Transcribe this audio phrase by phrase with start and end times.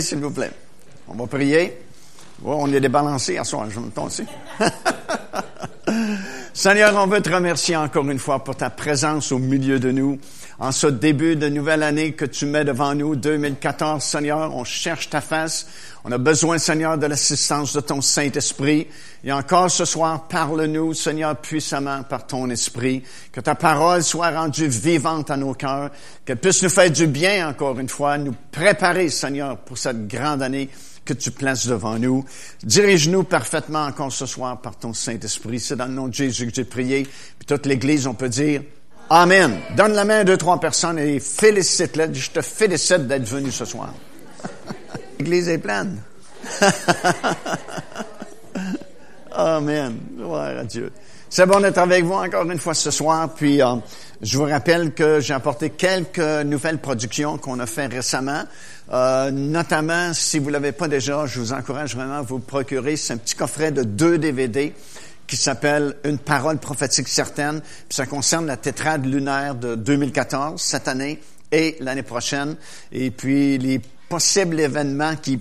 [0.00, 0.50] S'il vous plaît.
[1.06, 1.78] On va prier.
[2.44, 4.24] on est débalancé à soi, je me aussi.
[6.52, 10.18] Seigneur, on veut te remercier encore une fois pour ta présence au milieu de nous.
[10.58, 15.10] En ce début de nouvelle année que tu mets devant nous, 2014, Seigneur, on cherche
[15.10, 15.66] ta face.
[16.02, 18.86] On a besoin, Seigneur, de l'assistance de ton Saint-Esprit.
[19.22, 23.02] Et encore ce soir, parle-nous, Seigneur, puissamment par ton Esprit.
[23.32, 25.90] Que ta parole soit rendue vivante à nos cœurs.
[26.24, 30.40] Qu'elle puisse nous faire du bien, encore une fois, nous préparer, Seigneur, pour cette grande
[30.40, 30.70] année
[31.04, 32.24] que tu places devant nous.
[32.62, 35.60] Dirige-nous parfaitement encore ce soir par ton Saint-Esprit.
[35.60, 37.02] C'est dans le nom de Jésus que j'ai prié.
[37.02, 38.62] Puis toute l'Église, on peut dire
[39.08, 39.60] Amen.
[39.76, 42.12] Donne la main à deux, trois personnes et félicite-les.
[42.12, 43.94] Je te félicite d'être venu ce soir.
[45.18, 46.02] L'Église est pleine.
[49.32, 49.96] Amen.
[50.16, 50.90] Gloire à Dieu.
[51.30, 53.32] C'est bon d'être avec vous encore une fois ce soir.
[53.34, 53.76] Puis euh,
[54.22, 58.42] je vous rappelle que j'ai apporté quelques nouvelles productions qu'on a fait récemment.
[58.92, 62.96] Euh, notamment, si vous l'avez pas déjà, je vous encourage vraiment à vous procurer.
[62.96, 64.72] C'est un petit coffret de deux DVD
[65.26, 67.60] qui s'appelle Une parole prophétique certaine.
[67.60, 71.20] Puis ça concerne la tétrade lunaire de 2014, cette année
[71.52, 72.56] et l'année prochaine.
[72.92, 75.40] Et puis les possibles événements qui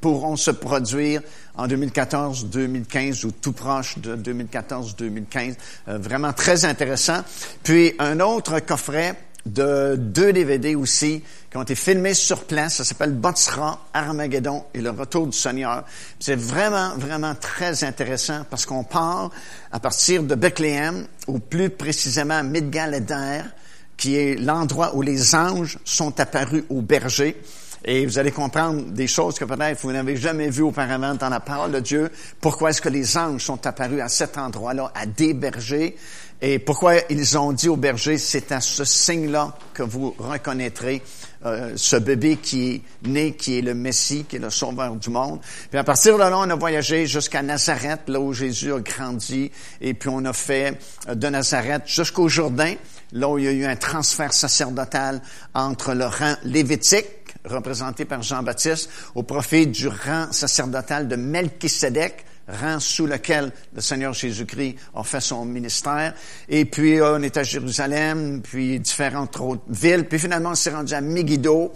[0.00, 1.20] pourront se produire
[1.56, 5.56] en 2014, 2015 ou tout proche de 2014, 2015.
[5.88, 7.22] Euh, vraiment très intéressant.
[7.62, 9.14] Puis un autre coffret
[9.46, 12.76] de deux DVD aussi qui ont été filmés sur place.
[12.76, 15.84] Ça s'appelle Botsra, Armageddon et le retour du Seigneur.
[16.18, 19.30] C'est vraiment, vraiment très intéressant parce qu'on part
[19.72, 23.04] à partir de Bethléem, ou plus précisément Midgal
[23.96, 27.36] qui est l'endroit où les anges sont apparus aux bergers.
[27.84, 31.40] Et vous allez comprendre des choses que peut-être vous n'avez jamais vues auparavant dans la
[31.40, 32.10] parole de Dieu.
[32.40, 35.96] Pourquoi est-ce que les anges sont apparus à cet endroit-là, à des bergers?
[36.42, 41.02] Et pourquoi ils ont dit aux bergers, c'est à ce signe-là que vous reconnaîtrez
[41.44, 45.10] euh, ce bébé qui est né, qui est le Messie, qui est le sauveur du
[45.10, 45.40] monde.
[45.68, 49.50] Puis à partir de là, on a voyagé jusqu'à Nazareth, là où Jésus a grandi,
[49.82, 52.74] et puis on a fait euh, de Nazareth jusqu'au Jourdain,
[53.12, 55.20] là où il y a eu un transfert sacerdotal
[55.54, 57.06] entre le rang lévitique,
[57.44, 64.12] représenté par Jean-Baptiste, au profit du rang sacerdotal de Melchisedec, rang sous lequel le Seigneur
[64.12, 66.14] Jésus-Christ a fait son ministère.
[66.48, 70.06] Et puis, on est à Jérusalem, puis différentes autres villes.
[70.06, 71.72] Puis finalement, on s'est rendu à Megiddo.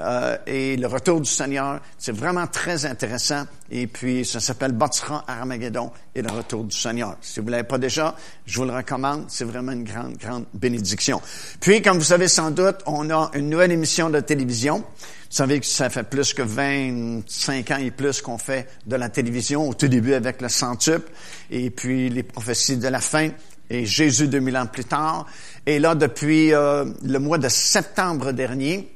[0.00, 3.44] Euh, et le retour du Seigneur, c'est vraiment très intéressant.
[3.70, 7.16] Et puis, ça s'appelle Bâtira Armageddon et le retour du Seigneur.
[7.20, 9.26] Si vous ne l'avez pas déjà, je vous le recommande.
[9.28, 11.20] C'est vraiment une grande, grande bénédiction.
[11.60, 14.78] Puis, comme vous savez sans doute, on a une nouvelle émission de télévision.
[14.78, 19.08] Vous savez que ça fait plus que 25 ans et plus qu'on fait de la
[19.08, 21.10] télévision, au tout début avec le centuple,
[21.50, 23.30] et puis les prophéties de la fin,
[23.70, 25.26] et Jésus 2000 ans plus tard.
[25.66, 28.93] Et là, depuis euh, le mois de septembre dernier,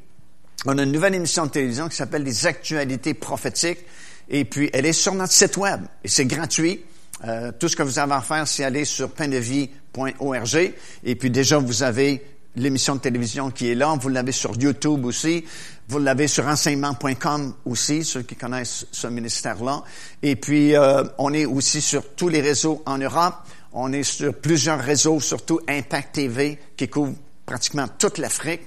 [0.66, 3.84] on a une nouvelle émission de télévision qui s'appelle Les Actualités prophétiques.
[4.28, 5.82] Et puis, elle est sur notre site web.
[6.04, 6.84] Et c'est gratuit.
[7.26, 10.72] Euh, tout ce que vous avez à faire, c'est aller sur paindevie.org.
[11.04, 12.24] Et puis déjà, vous avez
[12.56, 13.96] l'émission de télévision qui est là.
[14.00, 15.44] Vous l'avez sur YouTube aussi.
[15.88, 19.82] Vous l'avez sur enseignement.com aussi, ceux qui connaissent ce ministère-là.
[20.22, 23.36] Et puis, euh, on est aussi sur tous les réseaux en Europe.
[23.72, 27.14] On est sur plusieurs réseaux, surtout Impact TV, qui couvre
[27.46, 28.62] pratiquement toute l'Afrique.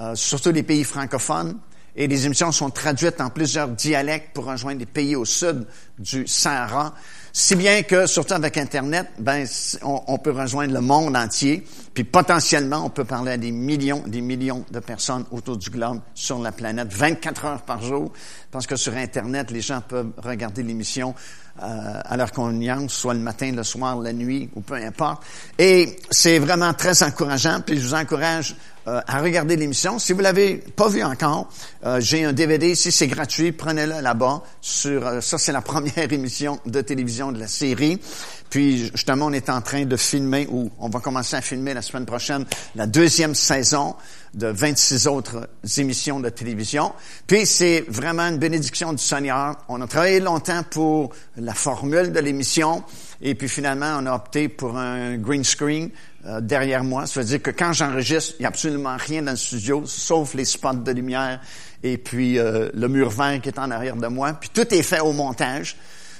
[0.00, 1.58] Euh, surtout les pays francophones.
[1.96, 5.66] Et les émissions sont traduites en plusieurs dialectes pour rejoindre les pays au sud
[5.98, 6.94] du Sahara.
[7.32, 9.46] Si bien que, surtout avec Internet, ben,
[9.82, 14.20] on, peut rejoindre le monde entier, puis potentiellement, on peut parler à des millions, des
[14.20, 18.12] millions de personnes autour du globe sur la planète, 24 heures par jour,
[18.50, 21.14] parce que sur Internet, les gens peuvent regarder l'émission
[21.62, 25.22] euh, à leur convenience, soit le matin, le soir, la nuit, ou peu importe.
[25.58, 28.56] Et c'est vraiment très encourageant, puis je vous encourage
[28.88, 29.98] euh, à regarder l'émission.
[29.98, 31.50] Si vous l'avez pas vu encore,
[31.84, 34.42] euh, j'ai un DVD ici, c'est gratuit, prenez-le là-bas.
[34.62, 38.00] Sur euh, ça, c'est la première émission de télévision de la série.
[38.48, 41.82] Puis justement, on est en train de filmer, ou on va commencer à filmer la
[41.82, 43.94] semaine prochaine, la deuxième saison
[44.32, 46.92] de 26 autres émissions de télévision.
[47.26, 49.56] Puis c'est vraiment une bénédiction du Seigneur.
[49.68, 52.82] On a travaillé longtemps pour la formule de l'émission,
[53.20, 55.90] et puis finalement, on a opté pour un green screen
[56.26, 57.06] euh, derrière moi.
[57.06, 60.34] Ça veut dire que quand j'enregistre, il n'y a absolument rien dans le studio, sauf
[60.34, 61.40] les spots de lumière
[61.82, 64.34] et puis euh, le mur vert qui est en arrière de moi.
[64.34, 65.76] Puis tout est fait au montage.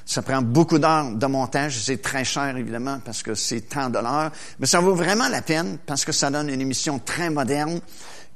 [0.07, 1.79] Ça prend beaucoup d'heures de montage.
[1.79, 4.33] C'est très cher, évidemment, parce que c'est tant de l'heure.
[4.59, 7.81] Mais ça vaut vraiment la peine parce que ça donne une émission très moderne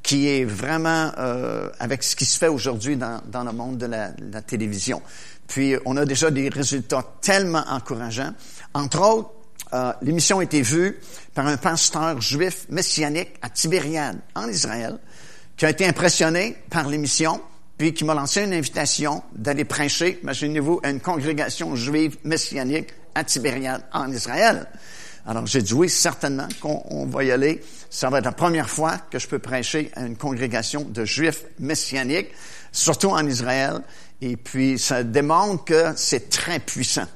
[0.02, 3.87] qui est vraiment euh, avec ce qui se fait aujourd'hui dans, dans, le monde de
[3.87, 5.00] la, la télévision.
[5.46, 8.34] Puis on a déjà des résultats tellement encourageants.
[8.75, 9.31] Entre autres,
[10.03, 10.99] l'émission a été vue
[11.35, 14.99] par un pasteur juif messianique à Tibériade, en Israël,
[15.56, 17.41] qui a été impressionné par l'émission,
[17.79, 22.91] puis puis qui m'a lancé une invitation d'aller prêcher, imaginez-vous, à une congrégation juive messianique
[23.15, 24.69] à Tibériade, en Israël.
[25.26, 27.62] Alors j'ai dit oui, certainement qu'on va y aller.
[27.91, 31.44] Ça va être la première fois que je peux prêcher à une congrégation de juifs
[31.59, 32.29] messianiques,
[32.73, 33.81] surtout en Israël.
[34.20, 37.06] Et puis ça démontre que c'est très puissant,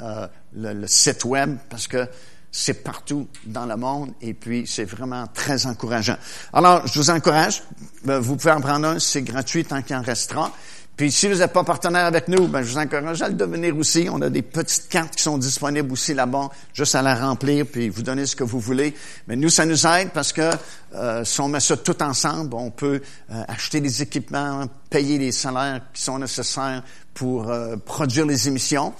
[0.00, 2.08] euh, le, le, site web, parce que
[2.50, 6.16] c'est partout dans le monde et puis c'est vraiment très encourageant.
[6.52, 7.62] Alors, je vous encourage,
[8.08, 10.52] euh, vous pouvez en prendre un, c'est gratuit tant qu'il en restera.
[10.98, 13.76] Puis si vous n'êtes pas partenaire avec nous, ben, je vous encourage à le devenir
[13.76, 14.08] aussi.
[14.10, 17.88] On a des petites cartes qui sont disponibles aussi là-bas, juste à la remplir, puis
[17.88, 18.92] vous donner ce que vous voulez.
[19.28, 20.50] Mais nous, ça nous aide parce que
[20.96, 25.30] euh, si on met ça tout ensemble, on peut euh, acheter des équipements, payer les
[25.30, 26.82] salaires qui sont nécessaires
[27.14, 28.92] pour euh, produire les émissions,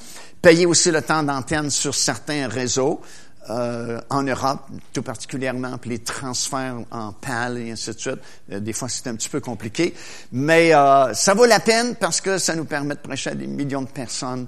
[0.43, 3.00] payer aussi le temps d'antenne sur certains réseaux.
[3.50, 8.19] Euh, en Europe, tout particulièrement, puis les transferts en PAL et ainsi de suite.
[8.52, 9.94] Euh, des fois, c'est un petit peu compliqué.
[10.32, 13.46] Mais euh, ça vaut la peine parce que ça nous permet de prêcher à des
[13.46, 14.46] millions de personnes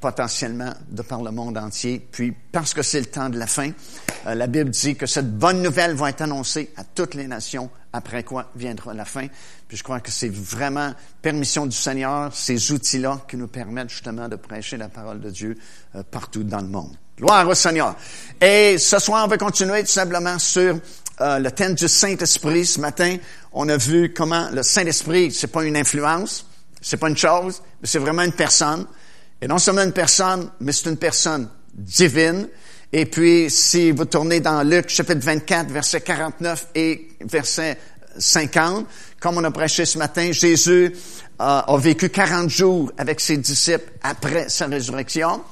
[0.00, 2.06] potentiellement de par le monde entier.
[2.12, 3.72] Puis, parce que c'est le temps de la fin,
[4.24, 8.24] la Bible dit que cette bonne nouvelle va être annoncée à toutes les nations, après
[8.24, 9.28] quoi viendra la fin.
[9.68, 10.92] Puis je crois que c'est vraiment
[11.22, 15.56] permission du Seigneur, ces outils-là qui nous permettent justement de prêcher la parole de Dieu
[16.10, 16.96] partout dans le monde.
[17.16, 17.94] Gloire au Seigneur.
[18.40, 20.80] Et ce soir, on va continuer tout simplement sur
[21.20, 22.66] euh, le thème du Saint-Esprit.
[22.66, 23.18] Ce matin,
[23.52, 26.44] on a vu comment le Saint-Esprit, c'est pas une influence,
[26.80, 28.84] c'est pas une chose, mais c'est vraiment une personne.
[29.40, 32.48] Et non seulement une personne, mais c'est une personne divine.
[32.96, 37.76] Et puis, si vous tournez dans Luc chapitre 24, verset 49 et verset
[38.16, 38.86] 50,
[39.18, 40.92] comme on a prêché ce matin, Jésus euh,
[41.40, 45.42] a vécu 40 jours avec ses disciples après sa résurrection.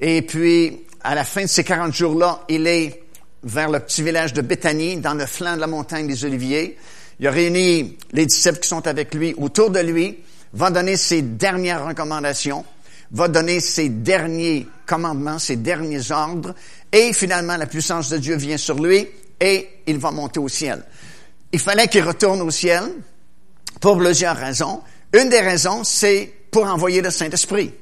[0.00, 3.02] Et puis, à la fin de ces 40 jours-là, il est
[3.42, 6.78] vers le petit village de Béthanie, dans le flanc de la montagne des Oliviers.
[7.20, 10.20] Il a réuni les disciples qui sont avec lui autour de lui,
[10.54, 12.64] va donner ses dernières recommandations,
[13.10, 16.54] va donner ses derniers commandements, ses derniers ordres,
[16.92, 19.08] et finalement la puissance de Dieu vient sur lui
[19.40, 20.82] et il va monter au ciel.
[21.52, 22.84] Il fallait qu'il retourne au ciel
[23.80, 24.82] pour plusieurs raisons.
[25.12, 27.72] Une des raisons, c'est pour envoyer le Saint-Esprit.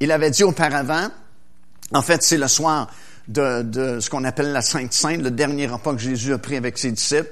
[0.00, 1.08] Il avait dit auparavant,
[1.92, 2.88] en fait, c'est le soir
[3.26, 6.78] de, ce qu'on appelle la Sainte Sainte, le dernier repas que Jésus a pris avec
[6.78, 7.30] ses disciples,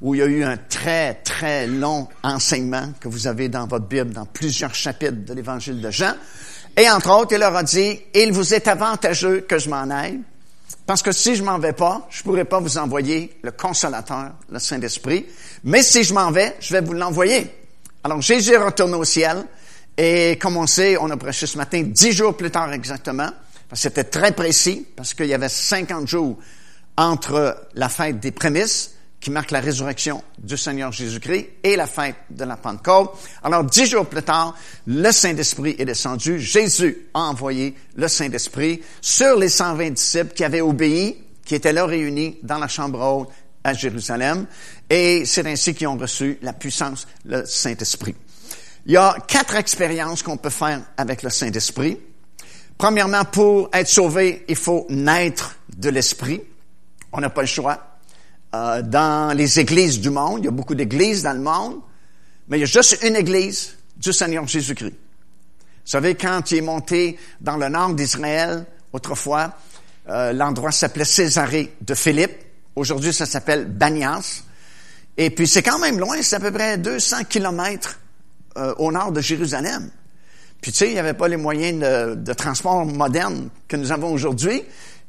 [0.00, 3.86] où il y a eu un très, très long enseignement que vous avez dans votre
[3.86, 6.14] Bible, dans plusieurs chapitres de l'Évangile de Jean.
[6.76, 10.20] Et entre autres, il leur a dit, il vous est avantageux que je m'en aille,
[10.86, 14.58] parce que si je m'en vais pas, je pourrai pas vous envoyer le consolateur, le
[14.58, 15.26] Saint-Esprit,
[15.64, 17.50] mais si je m'en vais, je vais vous l'envoyer.
[18.04, 19.44] Alors Jésus retourne au ciel,
[19.98, 23.30] et comme on sait, on a prêché ce matin, dix jours plus tard exactement,
[23.72, 26.38] c'était très précis parce qu'il y avait 50 jours
[26.96, 32.16] entre la fête des prémices, qui marque la résurrection du Seigneur Jésus-Christ, et la fête
[32.30, 33.12] de la Pentecôte.
[33.42, 34.54] Alors, dix jours plus tard,
[34.86, 36.38] le Saint-Esprit est descendu.
[36.38, 41.86] Jésus a envoyé le Saint-Esprit sur les 120 disciples qui avaient obéi, qui étaient là
[41.86, 43.30] réunis dans la chambre haute
[43.64, 44.46] à Jérusalem.
[44.88, 48.14] Et c'est ainsi qu'ils ont reçu la puissance, le Saint-Esprit.
[48.86, 51.98] Il y a quatre expériences qu'on peut faire avec le Saint-Esprit.
[52.78, 56.42] Premièrement, pour être sauvé, il faut naître de l'Esprit.
[57.12, 57.95] On n'a pas le choix.
[58.56, 61.80] Euh, dans les églises du monde, il y a beaucoup d'églises dans le monde,
[62.48, 64.94] mais il y a juste une église du Seigneur Jésus-Christ.
[64.94, 69.52] Vous savez, quand il est monté dans le nord d'Israël, autrefois,
[70.08, 72.36] euh, l'endroit s'appelait Césarée de Philippe.
[72.74, 74.42] Aujourd'hui, ça s'appelle Banias.
[75.16, 77.98] Et puis, c'est quand même loin, c'est à peu près 200 kilomètres
[78.56, 79.90] euh, au nord de Jérusalem.
[80.60, 81.80] Puis tu sais, il n'y avait pas les moyens
[82.16, 84.62] de, transport modernes que nous avons aujourd'hui.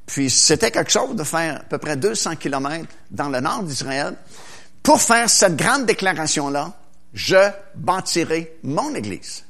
[0.07, 4.15] Puis c'était quelque chose de faire à peu près 200 kilomètres dans le nord d'Israël
[4.81, 6.73] pour faire cette grande déclaration-là.
[7.13, 9.43] Je bâtirai mon Église.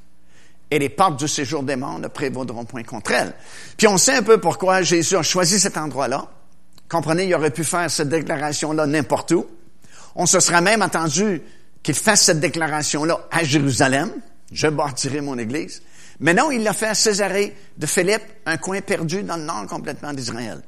[0.69, 3.33] Et les portes du séjour des morts ne prévaudront point contre elle.
[3.77, 6.27] Puis on sait un peu pourquoi Jésus a choisi cet endroit-là.
[6.89, 9.45] Comprenez, il aurait pu faire cette déclaration-là n'importe où.
[10.15, 11.41] On se serait même attendu
[11.83, 14.11] qu'il fasse cette déclaration-là à Jérusalem.
[14.51, 15.83] Je bâtirai mon Église.
[16.19, 19.67] Mais non, il l'a fait à Césarée de Philippe, un coin perdu dans le nord
[19.67, 20.61] complètement d'Israël.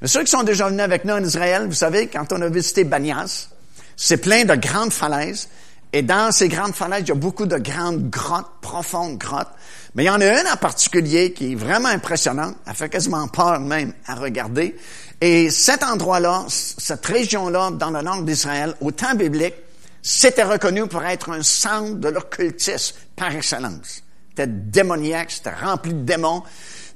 [0.00, 2.48] Mais ceux qui sont déjà venus avec nous en Israël, vous savez, quand on a
[2.48, 3.48] visité Banias,
[3.96, 5.48] c'est plein de grandes falaises.
[5.92, 9.50] Et dans ces grandes falaises, il y a beaucoup de grandes grottes, profondes grottes.
[9.94, 12.56] Mais il y en a une en particulier qui est vraiment impressionnante.
[12.66, 14.76] Elle fait quasiment peur même à regarder.
[15.20, 19.54] Et cet endroit-là, cette région-là, dans le nord d'Israël, au temps biblique,
[20.02, 24.02] c'était reconnu pour être un centre de l'occultisme par excellence.
[24.40, 26.42] C'était démoniaque, c'était rempli de démons.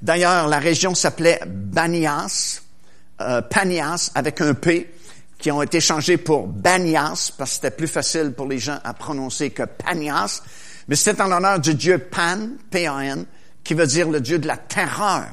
[0.01, 2.63] D'ailleurs, la région s'appelait Banias,
[3.21, 4.91] euh, Panias avec un P,
[5.37, 8.95] qui ont été changés pour Banias parce que c'était plus facile pour les gens à
[8.95, 10.41] prononcer que Panias.
[10.89, 13.27] Mais c'était en l'honneur du dieu Pan, P-A-N,
[13.63, 15.27] qui veut dire le dieu de la terreur.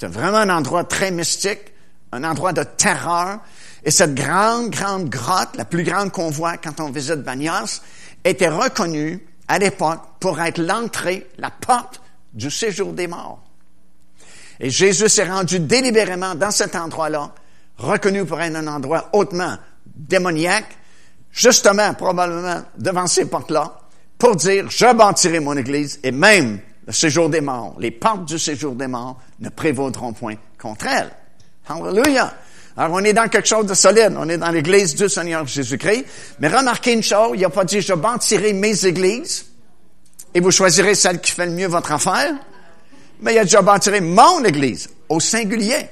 [0.00, 1.72] C'est vraiment un endroit très mystique,
[2.10, 3.38] un endroit de terreur.
[3.84, 7.80] Et cette grande, grande grotte, la plus grande qu'on voit quand on visite Banyas,
[8.24, 12.00] était reconnue à l'époque pour être l'entrée, la porte
[12.32, 13.42] du séjour des morts.
[14.60, 17.32] Et Jésus s'est rendu délibérément dans cet endroit-là,
[17.76, 20.76] reconnu pour être un endroit hautement démoniaque,
[21.30, 23.78] justement, probablement, devant ces portes-là,
[24.18, 28.38] pour dire, je bâtirai mon Église, et même le séjour des morts, les portes du
[28.38, 31.10] séjour des morts ne prévaudront point contre elle.
[31.68, 32.34] Hallelujah!
[32.78, 34.14] Alors, on est dans quelque chose de solide.
[34.16, 36.04] On est dans l'Église du Seigneur Jésus-Christ.
[36.38, 39.46] Mais remarquez une chose, il n'a pas dit, je bâtirai mes églises,
[40.32, 42.34] et vous choisirez celle qui fait le mieux votre affaire.
[43.20, 45.88] Mais il a dit, je bâtirai mon Église, au singulier.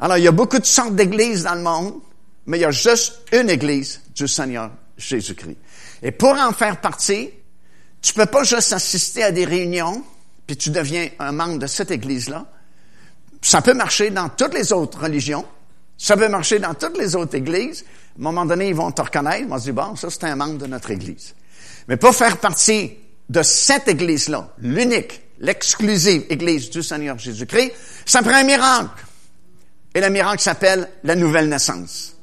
[0.00, 2.00] Alors, il y a beaucoup de sortes d'églises dans le monde,
[2.46, 5.58] mais il y a juste une Église du Seigneur Jésus-Christ.
[6.02, 7.30] Et pour en faire partie,
[8.02, 10.02] tu peux pas juste assister à des réunions,
[10.48, 12.46] puis tu deviens un membre de cette Église-là.
[13.42, 15.46] Ça peut marcher dans toutes les autres religions.
[16.02, 17.84] Ça peut marcher dans toutes les autres églises.
[18.16, 19.40] À un moment donné, ils vont te reconnaître.
[19.40, 21.34] Ils vont se dire, bon, ça, c'est un membre de notre église.
[21.88, 22.92] Mais pour faire partie
[23.28, 27.72] de cette église-là, l'unique, l'exclusive église du Seigneur Jésus-Christ,
[28.06, 29.04] ça prend un miracle.
[29.94, 32.16] Et le miracle s'appelle la nouvelle naissance.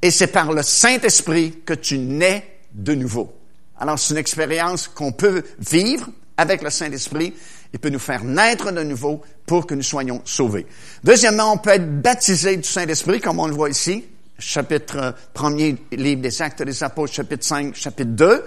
[0.00, 3.36] Et c'est par le Saint-Esprit que tu nais de nouveau.
[3.80, 7.34] Alors, c'est une expérience qu'on peut vivre avec le Saint-Esprit.
[7.72, 10.66] Il peut nous faire naître de nouveau pour que nous soyons sauvés.
[11.04, 14.04] Deuxièmement, on peut être baptisé du Saint-Esprit, comme on le voit ici.
[14.38, 18.44] Chapitre 1er, livre des Actes des Apôtres, chapitre 5, chapitre 2.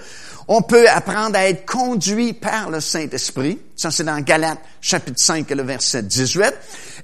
[0.48, 3.60] On peut apprendre à être conduit par le Saint-Esprit.
[3.75, 6.54] Ça, c'est dans Galates, chapitre 5, le verset 18.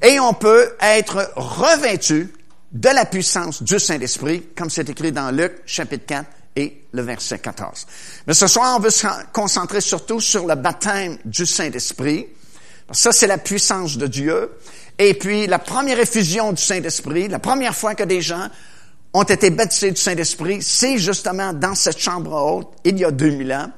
[0.03, 2.33] Et on peut être revêtu
[2.71, 6.25] de la puissance du Saint-Esprit, comme c'est écrit dans Luc, chapitre 4,
[6.57, 7.85] et le verset 14.
[8.25, 12.27] Mais ce soir, on veut se concentrer surtout sur le baptême du Saint-Esprit.
[12.91, 14.51] Ça, c'est la puissance de Dieu.
[14.97, 18.47] Et puis, la première effusion du Saint-Esprit, la première fois que des gens
[19.13, 23.53] ont été baptisés du Saint-Esprit, c'est justement dans cette chambre haute, il y a 2000
[23.53, 23.71] ans.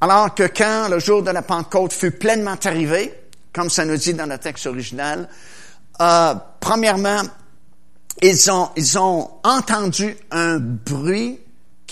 [0.00, 3.12] Alors que quand le jour de la Pentecôte fut pleinement arrivé,
[3.52, 5.28] comme ça nous dit dans le texte original,
[6.00, 7.20] euh, premièrement,
[8.22, 11.38] ils ont, ils ont entendu un bruit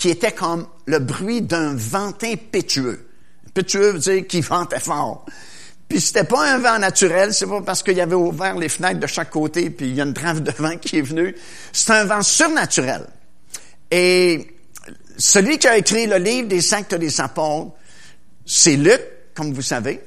[0.03, 3.07] qui était comme le bruit d'un vent impétueux.
[3.47, 5.25] Impétueux veut dire qu'il ventait fort.
[5.87, 8.99] Puis c'était pas un vent naturel, c'est pas parce qu'il y avait ouvert les fenêtres
[8.99, 11.33] de chaque côté puis il y a une trave de vent qui est venue.
[11.71, 13.07] C'est un vent surnaturel.
[13.91, 14.57] Et
[15.17, 17.71] celui qui a écrit le livre des actes des apôtres,
[18.45, 18.99] c'est Luc,
[19.33, 20.01] comme vous savez.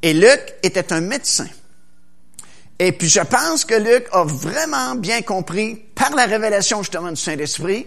[0.00, 1.48] Et Luc était un médecin.
[2.78, 7.20] Et puis je pense que Luc a vraiment bien compris, par la révélation justement du
[7.20, 7.86] Saint-Esprit,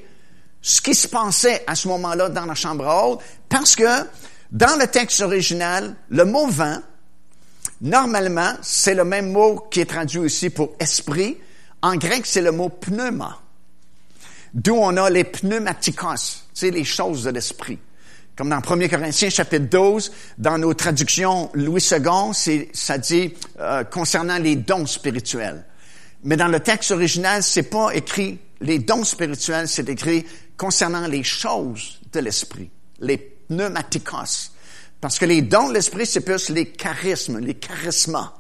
[0.68, 3.86] ce qui se passait à ce moment-là dans la chambre haute, parce que
[4.52, 6.80] dans le texte original, le mot vent,
[7.80, 11.38] normalement, c'est le même mot qui est traduit aussi pour esprit.
[11.82, 13.40] En grec, c'est le mot pneuma.
[14.54, 17.80] D'où on a les pneumatikos, c'est les choses de l'esprit.
[18.36, 24.38] Comme dans 1 Corinthiens chapitre 12, dans nos traductions Louis II, ça dit euh, concernant
[24.38, 25.64] les dons spirituels.
[26.26, 31.24] Mais dans le texte original, c'est pas écrit les dons spirituels, c'est écrit concernant les
[31.24, 34.52] choses de l'esprit, les pneumatikos.
[35.00, 38.34] Parce que les dons de l'esprit, c'est plus les charismes, les charismas.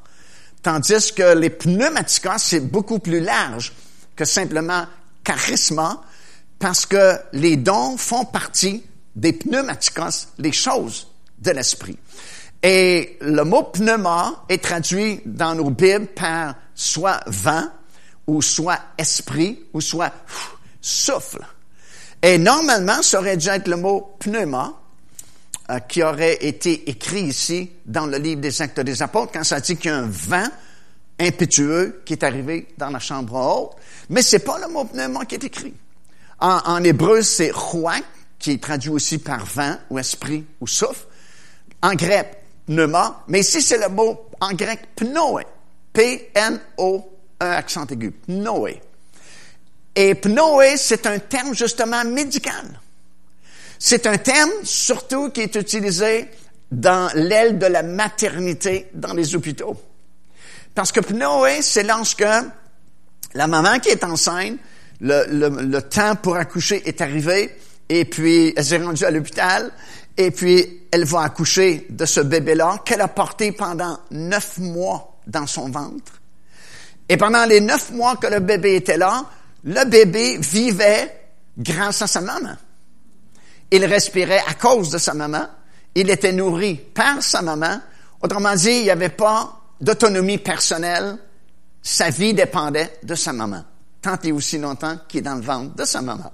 [0.63, 3.73] Tandis que les pneumatikos, c'est beaucoup plus large
[4.15, 4.85] que simplement
[5.23, 6.01] charisma,
[6.59, 8.83] parce que les dons font partie
[9.15, 11.07] des pneumatikos, les choses
[11.37, 11.97] de l'esprit.
[12.63, 17.67] Et le mot pneuma est traduit dans nos Bibles par soit vent,
[18.27, 20.13] ou soit esprit, ou soit
[20.81, 21.45] souffle.
[22.21, 24.73] Et normalement, ça aurait dû être le mot pneuma
[25.69, 29.59] euh, qui aurait été écrit ici dans le livre des Actes des Apôtres quand ça
[29.59, 30.47] dit qu'il y a un vent
[31.19, 33.77] impétueux qui est arrivé dans la chambre haute.
[34.09, 35.73] Mais c'est pas le mot pneuma qui est écrit.
[36.39, 38.03] En, hébreu, c'est ruach,
[38.37, 41.05] qui est traduit aussi par vent ou esprit ou souffle.
[41.81, 43.23] En grec, pneuma.
[43.27, 45.45] Mais ici, c'est le mot en grec pnoé.
[45.93, 48.11] P-N-O, un accent aigu.
[48.11, 48.81] Pnoé.
[49.95, 52.79] Et pnoé, c'est un terme justement médical.
[53.79, 56.29] C'est un terme surtout qui est utilisé
[56.71, 59.75] dans l'aile de la maternité dans les hôpitaux.
[60.75, 62.25] Parce que pnoé, c'est lorsque
[63.33, 64.59] la maman qui est enceinte,
[64.99, 67.55] le, le, temps pour accoucher est arrivé,
[67.87, 69.71] et puis elle s'est rendue à l'hôpital,
[70.17, 75.45] et puis elle va accoucher de ce bébé-là qu'elle a porté pendant neuf mois dans
[75.45, 76.16] son ventre.
[77.09, 79.25] Et pendant les neuf mois que le bébé était là,
[79.63, 82.55] le bébé vivait grâce à sa maman.
[83.71, 85.47] Il respirait à cause de sa maman.
[85.95, 87.81] il était nourri par sa maman.
[88.21, 91.17] Autrement dit, il n'y avait pas d'autonomie personnelle.
[91.81, 93.63] Sa vie dépendait de sa maman.
[94.01, 96.31] Tant et aussi longtemps qu'il est dans le ventre de sa maman.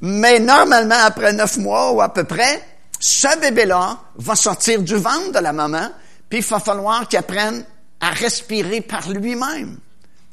[0.00, 2.62] Mais normalement, après neuf mois ou à peu près,
[2.98, 5.90] ce bébé-là va sortir du ventre de la maman,
[6.28, 7.64] puis il va falloir qu'il apprenne
[8.00, 9.78] à respirer par lui-même.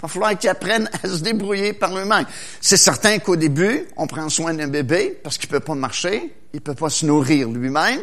[0.03, 2.25] Il va falloir qu'il apprenne à se débrouiller par lui-même.
[2.59, 6.59] C'est certain qu'au début, on prend soin d'un bébé parce qu'il peut pas marcher, il
[6.59, 8.01] peut pas se nourrir lui-même.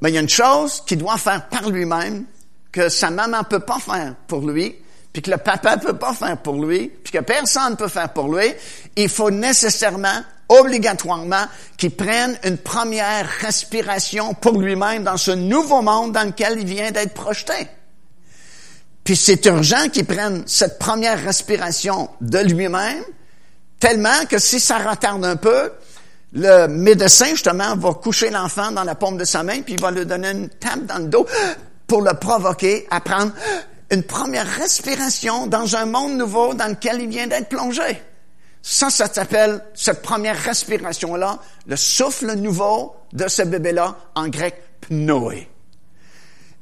[0.00, 2.24] Mais il y a une chose qu'il doit faire par lui-même,
[2.70, 4.76] que sa maman peut pas faire pour lui,
[5.12, 8.12] puis que le papa peut pas faire pour lui, puis que personne ne peut faire
[8.12, 8.54] pour lui.
[8.94, 11.46] Il faut nécessairement obligatoirement
[11.78, 16.92] qu'il prenne une première respiration pour lui-même dans ce nouveau monde dans lequel il vient
[16.92, 17.54] d'être projeté.
[19.04, 23.02] Puis c'est urgent qu'il prenne cette première respiration de lui-même,
[23.80, 25.72] tellement que si ça retarde un peu,
[26.34, 29.90] le médecin, justement, va coucher l'enfant dans la paume de sa main, puis il va
[29.90, 31.26] lui donner une tape dans le dos
[31.86, 33.32] pour le provoquer à prendre
[33.90, 38.02] une première respiration dans un monde nouveau dans lequel il vient d'être plongé.
[38.62, 45.51] Ça, ça s'appelle, cette première respiration-là, le souffle nouveau de ce bébé-là, en grec, pnoé.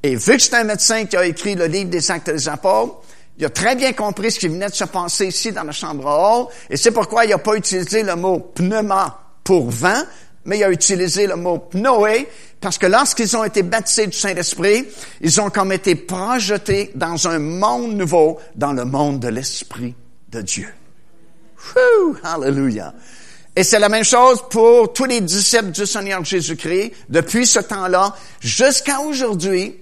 [0.02, 3.02] Et vu que c'est un médecin qui a écrit le livre des actes des apôtres,
[3.38, 6.06] il a très bien compris ce qui venait de se passer ici dans la chambre
[6.06, 10.02] haute, et c'est pourquoi il n'a pas utilisé le mot pneuma pour vent,
[10.44, 12.28] mais il a utilisé le mot pnoé,
[12.60, 14.86] parce que lorsqu'ils ont été baptisés du Saint-Esprit,
[15.20, 19.94] ils ont comme été projetés dans un monde nouveau, dans le monde de l'Esprit
[20.30, 20.68] de Dieu.
[21.74, 22.94] Whew, hallelujah.
[23.56, 26.92] Et c'est la même chose pour tous les disciples du Seigneur Jésus-Christ.
[27.08, 29.79] Depuis ce temps-là jusqu'à aujourd'hui,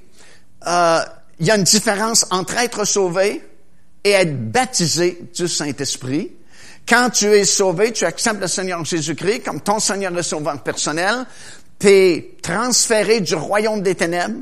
[0.66, 1.00] euh,
[1.40, 3.42] il y a une différence entre être sauvé
[4.04, 6.32] et être baptisé du Saint-Esprit.
[6.88, 11.26] Quand tu es sauvé, tu acceptes le Seigneur Jésus-Christ comme ton Seigneur et Sauveur personnel.
[11.78, 14.40] Tu es transféré du royaume des ténèbres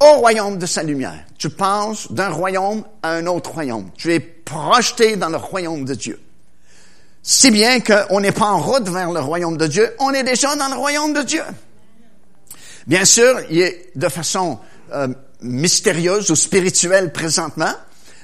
[0.00, 1.24] au royaume de sa lumière.
[1.38, 3.90] Tu passes d'un royaume à un autre royaume.
[3.96, 6.20] Tu es projeté dans le royaume de Dieu.
[7.22, 10.54] Si bien qu'on n'est pas en route vers le royaume de Dieu, on est déjà
[10.56, 11.42] dans le royaume de Dieu.
[12.86, 14.58] Bien sûr, il est de façon
[14.92, 15.08] euh,
[15.40, 17.72] mystérieuse ou spirituelle présentement,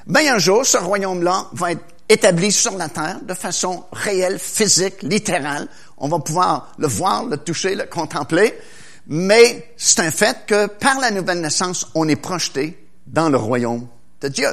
[0.07, 5.03] mais un jour, ce royaume-là va être établi sur la terre de façon réelle, physique,
[5.03, 5.69] littérale.
[5.99, 8.59] On va pouvoir le voir, le toucher, le contempler,
[9.07, 13.87] mais c'est un fait que par la nouvelle naissance, on est projeté dans le royaume
[14.21, 14.51] de Dieu.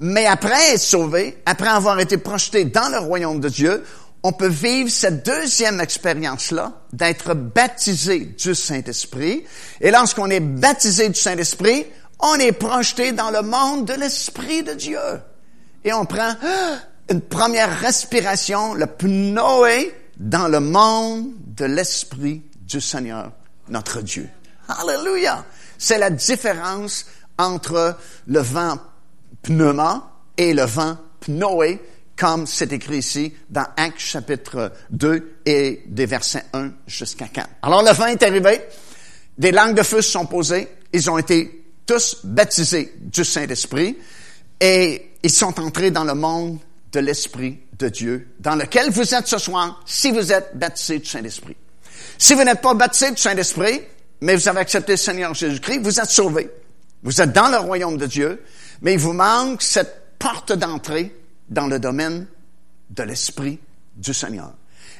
[0.00, 3.82] Mais après être sauvé, après avoir été projeté dans le royaume de Dieu,
[4.26, 9.44] on peut vivre cette deuxième expérience-là d'être baptisé du Saint-Esprit.
[9.80, 11.86] Et lorsqu'on est baptisé du Saint-Esprit,
[12.18, 14.98] on est projeté dans le monde de l'Esprit de Dieu.
[15.84, 22.80] Et on prend ah, une première respiration, le pnoé, dans le monde de l'Esprit du
[22.80, 23.30] Seigneur,
[23.68, 24.28] notre Dieu.
[24.66, 25.44] Alléluia!
[25.78, 27.06] C'est la différence
[27.38, 28.78] entre le vent
[29.44, 31.80] pneuma et le vent pnoé,
[32.16, 37.48] comme c'est écrit ici dans Actes chapitre 2 et des versets 1 jusqu'à 4.
[37.62, 38.62] Alors le vent est arrivé,
[39.36, 43.96] des langues de feu se sont posées, ils ont été tous baptisés du Saint-Esprit
[44.60, 46.58] et ils sont entrés dans le monde
[46.92, 51.06] de l'Esprit de Dieu, dans lequel vous êtes ce soir si vous êtes baptisés du
[51.06, 51.56] Saint-Esprit.
[52.18, 53.82] Si vous n'êtes pas baptisé du Saint-Esprit,
[54.22, 56.50] mais vous avez accepté le Seigneur Jésus-Christ, vous êtes sauvés.
[57.02, 58.42] Vous êtes dans le royaume de Dieu
[58.82, 61.14] mais il vous manque cette porte d'entrée
[61.48, 62.26] dans le domaine
[62.90, 63.58] de l'Esprit
[63.96, 64.52] du Seigneur.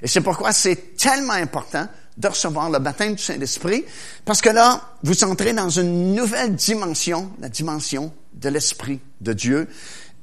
[0.03, 3.85] Et c'est pourquoi c'est tellement important de recevoir le baptême du Saint-Esprit,
[4.25, 9.69] parce que là, vous entrez dans une nouvelle dimension, la dimension de l'Esprit de Dieu.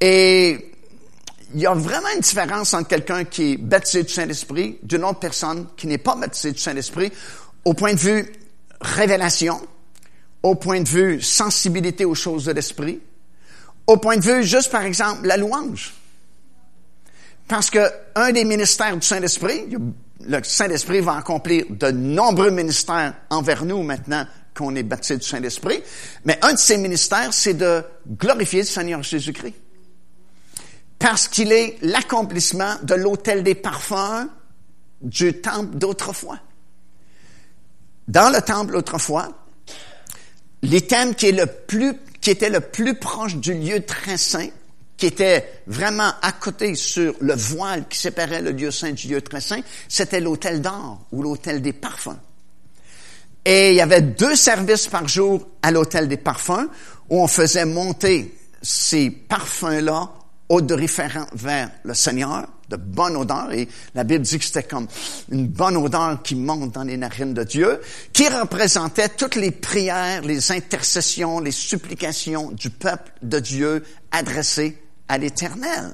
[0.02, 0.72] Et
[1.54, 5.20] il y a vraiment une différence entre quelqu'un qui est baptisé du Saint-Esprit d'une autre
[5.20, 7.12] personne qui n'est pas baptisé du Saint-Esprit
[7.64, 8.32] au point de vue
[8.82, 9.62] révélation,
[10.42, 13.00] au point de vue sensibilité aux choses de l'Esprit,
[13.86, 15.94] au point de vue, juste par exemple, la louange.
[17.48, 17.80] Parce que
[18.16, 19.68] un des ministères du Saint-Esprit,
[20.22, 24.26] le Saint-Esprit va accomplir de nombreux ministères envers nous maintenant
[24.56, 25.82] qu'on est baptisé du Saint-Esprit,
[26.26, 29.56] mais un de ces ministères, c'est de glorifier le Seigneur Jésus-Christ.
[31.00, 34.30] Parce qu'il est l'accomplissement de l'autel des parfums
[35.02, 36.40] du temple d'autrefois.
[38.08, 39.30] Dans le temple autrefois,
[40.62, 41.36] l'item qui
[42.22, 44.48] qui était le plus proche du lieu très saint,
[44.98, 49.22] qui était vraiment à côté sur le voile qui séparait le lieu saint du lieu
[49.22, 52.20] très saint, c'était l'hôtel d'or ou l'hôtel des parfums.
[53.46, 56.68] Et il y avait deux services par jour à l'hôtel des parfums
[57.10, 60.10] où on faisait monter ces parfums-là
[60.48, 64.88] odoriférant vers le Seigneur, de bonne odeur, et la Bible dit que c'était comme
[65.30, 67.82] une bonne odeur qui monte dans les narines de Dieu,
[68.14, 74.83] qui représentait toutes les prières, les intercessions, les supplications du peuple de Dieu adressées
[75.14, 75.94] à l'Éternel.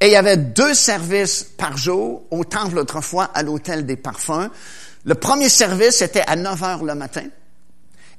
[0.00, 4.48] Et il y avait deux services par jour au temple autrefois à l'hôtel des parfums.
[5.04, 7.26] Le premier service était à 9 heures le matin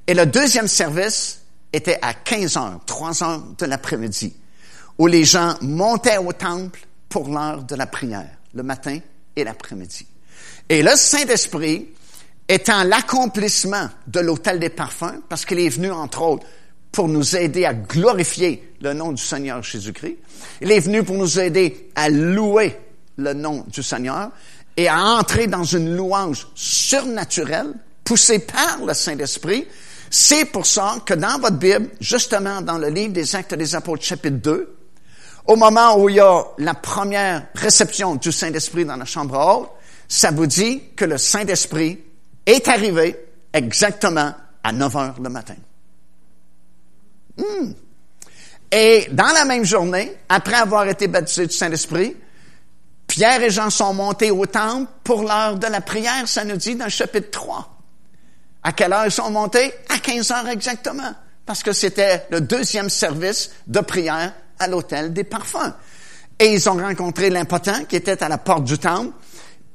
[0.06, 1.40] et le deuxième service
[1.72, 4.34] était à 15 heures, 3 heures de l'après-midi,
[4.98, 8.98] où les gens montaient au temple pour l'heure de la prière, le matin
[9.34, 10.06] et l'après-midi.
[10.68, 11.88] Et le Saint-Esprit,
[12.48, 16.46] étant l'accomplissement de l'hôtel des parfums, parce qu'il est venu, entre autres,
[16.92, 20.18] pour nous aider à glorifier le nom du Seigneur Jésus-Christ.
[20.60, 22.78] Il est venu pour nous aider à louer
[23.16, 24.30] le nom du Seigneur
[24.76, 27.72] et à entrer dans une louange surnaturelle,
[28.04, 29.66] poussée par le Saint-Esprit.
[30.10, 34.04] C'est pour ça que dans votre Bible, justement dans le livre des Actes des Apôtres
[34.04, 34.76] chapitre 2,
[35.46, 39.70] au moment où il y a la première réception du Saint-Esprit dans la chambre haute,
[40.08, 41.98] ça vous dit que le Saint-Esprit
[42.44, 43.16] est arrivé
[43.52, 45.54] exactement à 9 heures le matin.
[47.36, 47.72] Hmm.
[48.70, 52.16] Et dans la même journée, après avoir été baptisés du Saint-Esprit,
[53.06, 56.74] Pierre et Jean sont montés au temple pour l'heure de la prière, ça nous dit
[56.74, 57.68] dans le chapitre 3.
[58.62, 59.74] À quelle heure ils sont montés?
[59.90, 61.12] À 15 heures exactement.
[61.44, 65.74] Parce que c'était le deuxième service de prière à l'hôtel des parfums.
[66.38, 69.12] Et ils ont rencontré l'impotent qui était à la porte du temple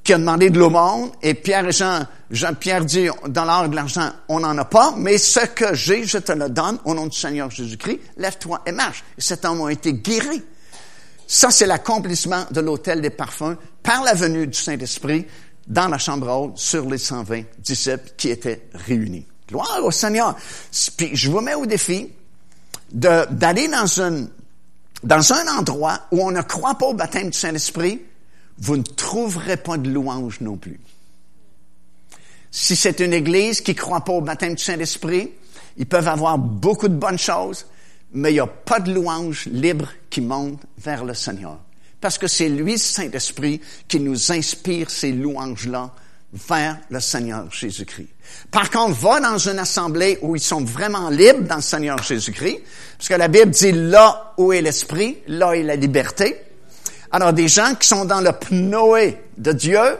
[0.07, 4.09] qui a demandé de l'aumône, et Pierre et Jean, Jean-Pierre dit, dans l'heure de l'argent,
[4.29, 7.17] on n'en a pas, mais ce que j'ai, je te le donne, au nom du
[7.17, 9.03] Seigneur Jésus-Christ, lève-toi et marche.
[9.17, 10.41] Et cet homme a été guéri.
[11.27, 15.27] Ça, c'est l'accomplissement de l'hôtel des parfums par la venue du Saint-Esprit
[15.67, 19.25] dans la chambre haute sur les 120 disciples qui étaient réunis.
[19.49, 20.37] Gloire au Seigneur.
[20.95, 22.13] Puis je vous mets au défi
[22.93, 24.25] d'aller dans un,
[25.03, 28.01] dans un endroit où on ne croit pas au baptême du Saint-Esprit,
[28.59, 30.79] vous ne trouverez pas de louange non plus.
[32.51, 35.31] Si c'est une église qui ne croit pas au baptême du Saint-Esprit,
[35.77, 37.65] ils peuvent avoir beaucoup de bonnes choses,
[38.13, 41.59] mais il n'y a pas de louange libre qui monte vers le Seigneur.
[42.01, 45.93] Parce que c'est lui, Saint-Esprit, qui nous inspire ces louanges-là
[46.33, 48.09] vers le Seigneur Jésus-Christ.
[48.51, 52.61] Par contre, va dans une assemblée où ils sont vraiment libres dans le Seigneur Jésus-Christ,
[52.97, 56.37] parce que la Bible dit là où est l'Esprit, là est la liberté.
[57.11, 59.97] Alors, des gens qui sont dans le pnoé de Dieu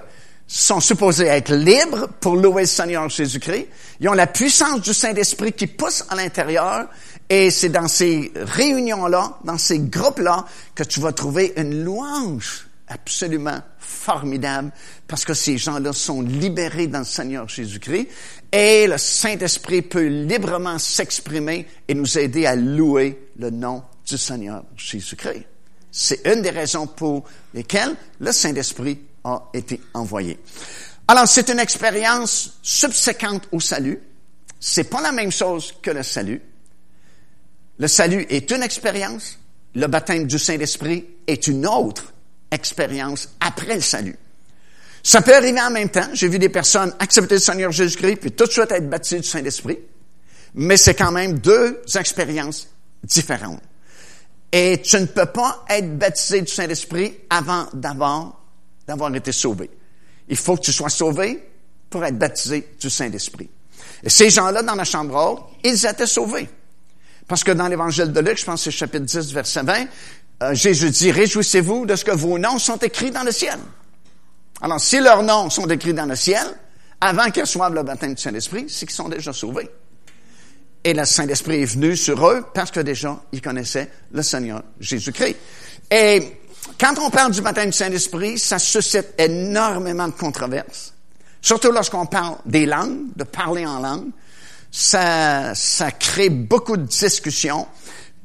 [0.48, 3.68] sont supposés être libres pour louer le Seigneur Jésus-Christ.
[4.00, 6.88] Ils ont la puissance du Saint-Esprit qui pousse à l'intérieur
[7.30, 13.60] et c'est dans ces réunions-là, dans ces groupes-là, que tu vas trouver une louange absolument
[13.80, 14.72] formidable
[15.06, 18.08] parce que ces gens-là sont libérés dans le Seigneur Jésus-Christ
[18.50, 24.64] et le Saint-Esprit peut librement s'exprimer et nous aider à louer le nom du Seigneur
[24.78, 25.46] Jésus-Christ.
[26.00, 27.24] C'est une des raisons pour
[27.56, 30.38] lesquelles le Saint-Esprit a été envoyé.
[31.08, 34.00] Alors, c'est une expérience subséquente au salut.
[34.60, 36.40] C'est pas la même chose que le salut.
[37.80, 39.40] Le salut est une expérience.
[39.74, 42.14] Le baptême du Saint-Esprit est une autre
[42.52, 44.18] expérience après le salut.
[45.02, 46.10] Ça peut arriver en même temps.
[46.14, 49.28] J'ai vu des personnes accepter le Seigneur Jésus-Christ puis tout de suite être baptisées du
[49.28, 49.80] Saint-Esprit.
[50.54, 52.68] Mais c'est quand même deux expériences
[53.04, 53.64] différentes.
[54.52, 58.42] Et tu ne peux pas être baptisé du Saint-Esprit avant d'avoir,
[58.88, 59.70] d'avoir été sauvé.
[60.30, 61.44] Il faut que tu sois sauvé
[61.90, 63.50] pour être baptisé du Saint-Esprit.
[64.04, 66.50] Et ces gens-là, dans la chambre haute, ils étaient sauvés.
[67.28, 69.86] Parce que dans l'Évangile de Luc, je pense que c'est chapitre 10, verset 20,
[70.44, 73.60] euh, Jésus dit, réjouissez-vous de ce que vos noms sont écrits dans le ciel.
[74.62, 76.46] Alors, si leurs noms sont écrits dans le ciel,
[77.02, 79.70] avant qu'ils reçoivent le baptême du Saint-Esprit, c'est qu'ils sont déjà sauvés.
[80.88, 85.36] Et le Saint-Esprit est venu sur eux parce que déjà, ils connaissaient le Seigneur Jésus-Christ.
[85.92, 86.40] Et
[86.80, 90.94] quand on parle du baptême du Saint-Esprit, ça suscite énormément de controverses.
[91.42, 94.12] Surtout lorsqu'on parle des langues, de parler en langue.
[94.72, 97.68] Ça, ça crée beaucoup de discussions.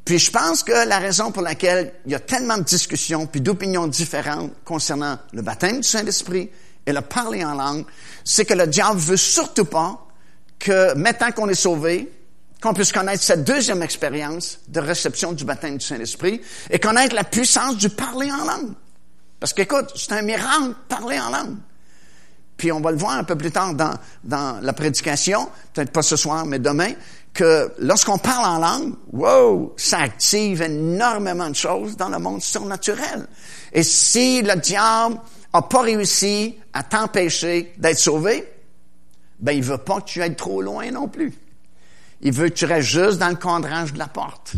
[0.05, 3.41] Puis je pense que la raison pour laquelle il y a tellement de discussions puis
[3.41, 6.49] d'opinions différentes concernant le baptême du Saint-Esprit
[6.87, 7.87] et le parler en langue,
[8.23, 10.07] c'est que le diable veut surtout pas
[10.61, 12.09] que maintenant qu'on est sauvé,
[12.63, 17.25] qu'on puisse connaître cette deuxième expérience de réception du baptême du Saint-Esprit et connaître la
[17.25, 18.73] puissance du parler en langue.
[19.41, 21.57] Parce qu'écoute, c'est un miracle, parler en langue.
[22.57, 26.03] Puis on va le voir un peu plus tard dans, dans la prédication, peut-être pas
[26.03, 26.93] ce soir, mais demain,
[27.35, 33.27] que lorsqu'on parle en langue, wow, ça active énormément de choses dans le monde surnaturel.
[33.73, 35.19] Et si le diable
[35.53, 38.49] a pas réussi à t'empêcher d'être sauvé,
[39.41, 41.33] ben il veut pas que tu ailles trop loin non plus.
[42.23, 44.55] Il veut que tu restes juste dans le cadrage de la porte.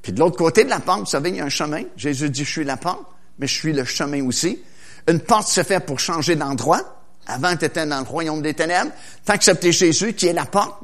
[0.00, 1.82] Puis de l'autre côté de la porte, vous savez, il y a un chemin.
[1.96, 3.04] Jésus dit, je suis la porte,
[3.38, 4.62] mais je suis le chemin aussi.
[5.08, 6.80] Une porte se fait pour changer d'endroit.
[7.26, 8.90] Avant, tu étais dans le royaume des ténèbres.
[9.24, 10.82] T'as accepté Jésus, qui est la porte.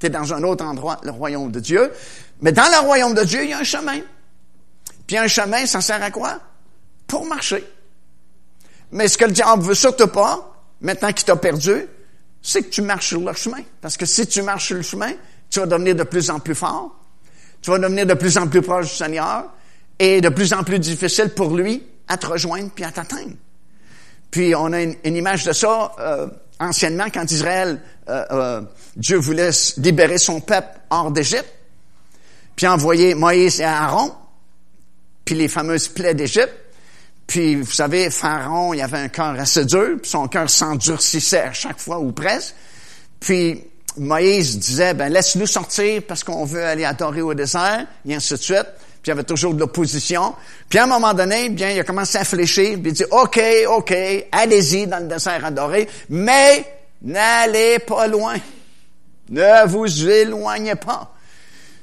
[0.00, 1.92] Tu es dans un autre endroit, le royaume de Dieu.
[2.40, 4.00] Mais dans le royaume de Dieu, il y a un chemin.
[5.06, 6.40] Puis un chemin, ça sert à quoi?
[7.06, 7.64] Pour marcher.
[8.90, 11.86] Mais ce que le diable veut surtout pas, maintenant qu'il t'a perdu,
[12.46, 13.62] c'est que tu marches sur le chemin.
[13.80, 15.12] Parce que si tu marches sur le chemin,
[15.50, 16.94] tu vas devenir de plus en plus fort,
[17.60, 19.52] tu vas devenir de plus en plus proche du Seigneur
[19.98, 23.34] et de plus en plus difficile pour lui à te rejoindre puis à t'atteindre.
[24.30, 26.28] Puis on a une, image de ça euh,
[26.60, 28.60] anciennement quand Israël, euh, euh,
[28.94, 31.52] Dieu voulait libérer son peuple hors d'Égypte,
[32.54, 34.12] puis envoyer Moïse et Aaron,
[35.24, 36.54] puis les fameuses plaies d'Égypte.
[37.26, 41.52] Puis, vous savez, Pharaon, il avait un cœur assez dur, puis son cœur s'endurcissait à
[41.52, 42.54] chaque fois ou presque.
[43.18, 43.64] Puis,
[43.98, 48.38] Moïse disait, ben laisse-nous sortir parce qu'on veut aller adorer au désert, et ainsi de
[48.38, 48.66] suite.
[48.76, 50.34] Puis il y avait toujours de l'opposition.
[50.68, 53.40] Puis à un moment donné, bien, il a commencé à fléchir, puis il dit, OK,
[53.68, 53.94] OK,
[54.32, 56.64] allez-y dans le désert adorer, mais
[57.02, 58.36] n'allez pas loin.
[59.30, 61.14] Ne vous éloignez pas.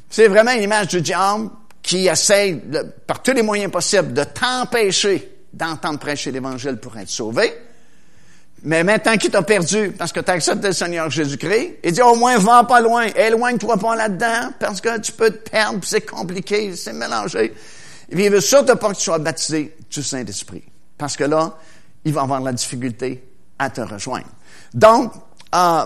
[0.09, 1.49] C'est vraiment une image du diable
[1.81, 2.61] qui essaie,
[3.07, 7.53] par tous les moyens possibles, de t'empêcher d'entendre prêcher l'Évangile pour être sauvé.
[8.63, 12.15] Mais maintenant qu'il t'a perdu parce que tu accepté le Seigneur Jésus-Christ, il dit au
[12.15, 16.73] moins va pas loin, éloigne-toi pas là-dedans parce que tu peux te perdre, c'est compliqué,
[16.75, 17.53] c'est mélangé.
[18.09, 20.63] Il veut surtout pas que tu sois baptisé du Saint-Esprit
[20.97, 21.57] parce que là,
[22.05, 23.23] il va avoir la difficulté
[23.59, 24.27] à te rejoindre.
[24.73, 25.11] Donc,
[25.53, 25.85] euh,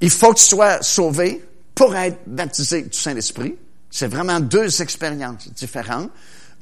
[0.00, 3.56] il faut que tu sois sauvé pour être baptisé du Saint-Esprit.
[3.90, 6.10] C'est vraiment deux expériences différentes.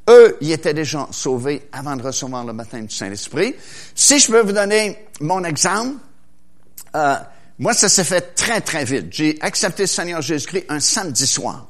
[0.09, 3.55] Eux, ils étaient déjà sauvés avant de recevoir le baptême du Saint-Esprit.
[3.95, 5.97] Si je peux vous donner mon exemple,
[6.97, 7.17] euh,
[7.59, 9.07] moi, ça s'est fait très, très vite.
[9.11, 11.67] J'ai accepté le Seigneur Jésus-Christ un samedi soir,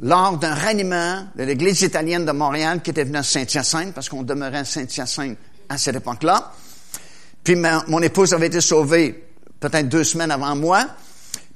[0.00, 4.22] lors d'un raniement de l'Église italienne de Montréal qui était venue à Saint-Hyacinthe, parce qu'on
[4.22, 5.36] demeurait à Saint-Hyacinthe
[5.68, 6.52] à cette époque-là.
[7.44, 9.24] Puis mon épouse avait été sauvée
[9.60, 10.86] peut-être deux semaines avant moi.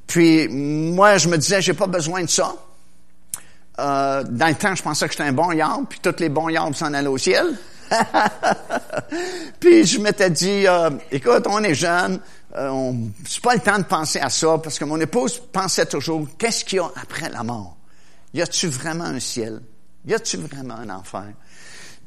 [0.07, 2.55] Puis moi, je me disais, j'ai pas besoin de ça.
[3.81, 6.49] Euh, dans le temps, je pensais que j'étais un bon yard, puis tous les bons
[6.49, 7.57] yards s'en allaient au ciel.
[9.61, 12.21] puis je m'étais dit, euh, écoute, on est jeune,
[12.57, 12.93] euh,
[13.27, 16.65] c'est pas le temps de penser à ça, parce que mon épouse pensait toujours, qu'est-ce
[16.65, 17.77] qu'il y a après la mort?
[18.35, 19.61] Y a-tu vraiment un ciel?
[20.07, 21.33] Y a-tu vraiment un enfer?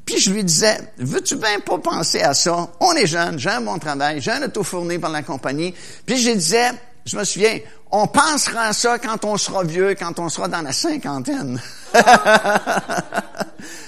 [0.06, 2.68] Puis je lui disais, veux-tu bien pas penser à ça?
[2.80, 5.74] On est jeune, j'ai un bon travail, j'ai un auto fourni par la compagnie.
[6.06, 6.70] Puis je disais,
[7.04, 7.58] je me souviens,
[7.90, 11.60] on pensera à ça quand on sera vieux, quand on sera dans la cinquantaine.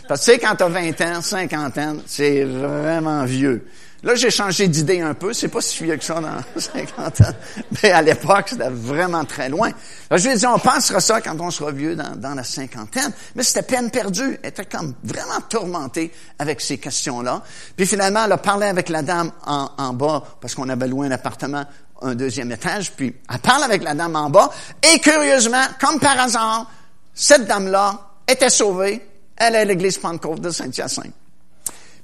[0.08, 3.66] Parce que tu sais, quand t'as 20 ans, cinquantaine, c'est vraiment vieux.
[4.02, 5.32] Là, j'ai changé d'idée un peu.
[5.32, 7.34] C'est pas si vieux que ça dans la cinquantaine.
[7.82, 9.70] Mais à l'époque, c'était vraiment très loin.
[10.10, 13.12] Là, je lui ai dit, on pensera ça quand on sera vieux dans, la cinquantaine.
[13.34, 14.38] Mais c'était peine perdue.
[14.42, 17.42] Elle était comme vraiment tourmentée avec ces questions-là.
[17.76, 21.08] Puis finalement, elle a parlé avec la dame en, en bas, parce qu'on avait loué
[21.08, 21.64] un appartement
[22.02, 24.50] un deuxième étage, puis elle parle avec la dame en bas,
[24.82, 26.70] et curieusement, comme par hasard,
[27.14, 29.06] cette dame-là était sauvée,
[29.36, 31.14] elle est à l'église Pentecôte de Saint-Hyacinthe.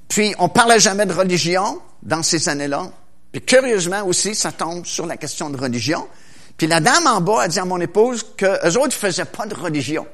[0.07, 2.91] Puis, on parlait jamais de religion dans ces années-là,
[3.31, 6.07] puis curieusement aussi, ça tombe sur la question de religion.
[6.55, 9.47] Puis la dame en bas a dit à mon épouse que eux autres faisaient pas
[9.47, 10.05] de religion.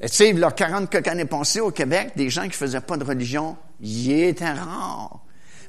[0.00, 2.56] Et tu sais, il y a 40 quelques années passées au Québec, des gens qui
[2.56, 5.18] faisaient pas de religion, il était rare.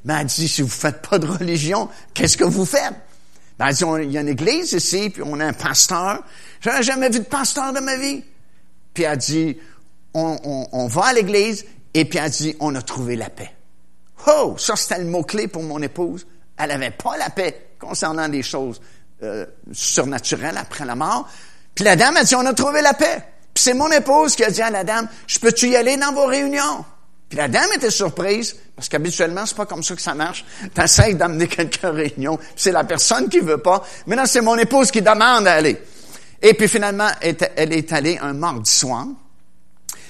[0.05, 2.93] Mais elle dit, si vous faites pas de religion, qu'est-ce que vous faites?
[3.61, 3.69] Ben,
[3.99, 6.23] il y a une église ici, puis on a un pasteur.
[6.61, 8.23] J'avais jamais vu de pasteur de ma vie.
[8.91, 9.55] Puis elle dit,
[10.15, 13.53] on, on, va à l'église, et puis elle dit, on a trouvé la paix.
[14.25, 16.25] Oh, ça c'était le mot-clé pour mon épouse.
[16.57, 18.81] Elle n'avait pas la paix concernant des choses
[19.21, 21.29] euh, surnaturelles après la mort.
[21.75, 23.23] Puis la dame a dit, on a trouvé la paix.
[23.53, 26.13] Puis c'est mon épouse qui a dit à la dame, je peux-tu y aller dans
[26.13, 26.83] vos réunions?
[27.31, 30.43] Puis la dame était surprise, parce qu'habituellement, c'est pas comme ça que ça marche.
[30.73, 33.87] T'essayes d'amener quelqu'un à réunion, c'est la personne qui veut pas.
[34.05, 35.81] Maintenant, c'est mon épouse qui demande d'aller.
[36.41, 39.07] Et puis finalement, elle est allée un mardi soir.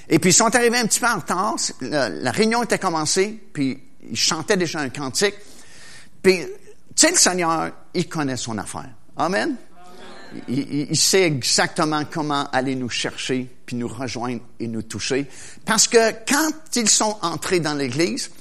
[0.10, 1.58] Et puis ils sont arrivés un petit peu en retard.
[1.82, 3.80] La réunion était commencée, puis
[4.10, 5.36] ils chantaient déjà un cantique.
[6.24, 6.48] Puis, tu
[6.96, 8.90] sais, le Seigneur, il connaît son affaire.
[9.16, 9.58] Amen.
[10.48, 15.28] Il, sait exactement comment aller nous chercher, puis nous rejoindre et nous toucher.
[15.66, 18.32] Parce que quand ils sont entrés dans l'Église,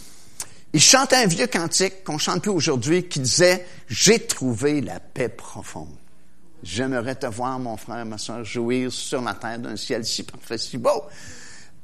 [0.72, 5.28] ils chantaient un vieux cantique qu'on chante plus aujourd'hui qui disait «J'ai trouvé la paix
[5.28, 5.96] profonde.
[6.62, 10.58] J'aimerais te voir, mon frère, ma soeur, jouir sur la terre d'un ciel si parfait,
[10.58, 11.04] si beau.»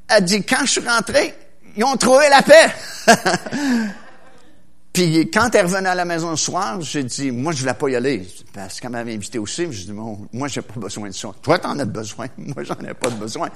[0.08, 1.34] Elle dit «Quand je suis rentré,
[1.76, 2.72] ils ont trouvé la paix.»
[4.96, 7.90] Puis quand elle revenait à la maison le soir, j'ai dit, moi, je voulais pas
[7.90, 8.26] y aller.
[8.54, 9.66] Parce qu'elle m'avait invité aussi.
[9.70, 11.28] J'ai dit, bon, moi, j'ai pas besoin de ça.
[11.42, 12.28] Toi, t'en as besoin.
[12.38, 13.50] Moi, j'en ai pas besoin.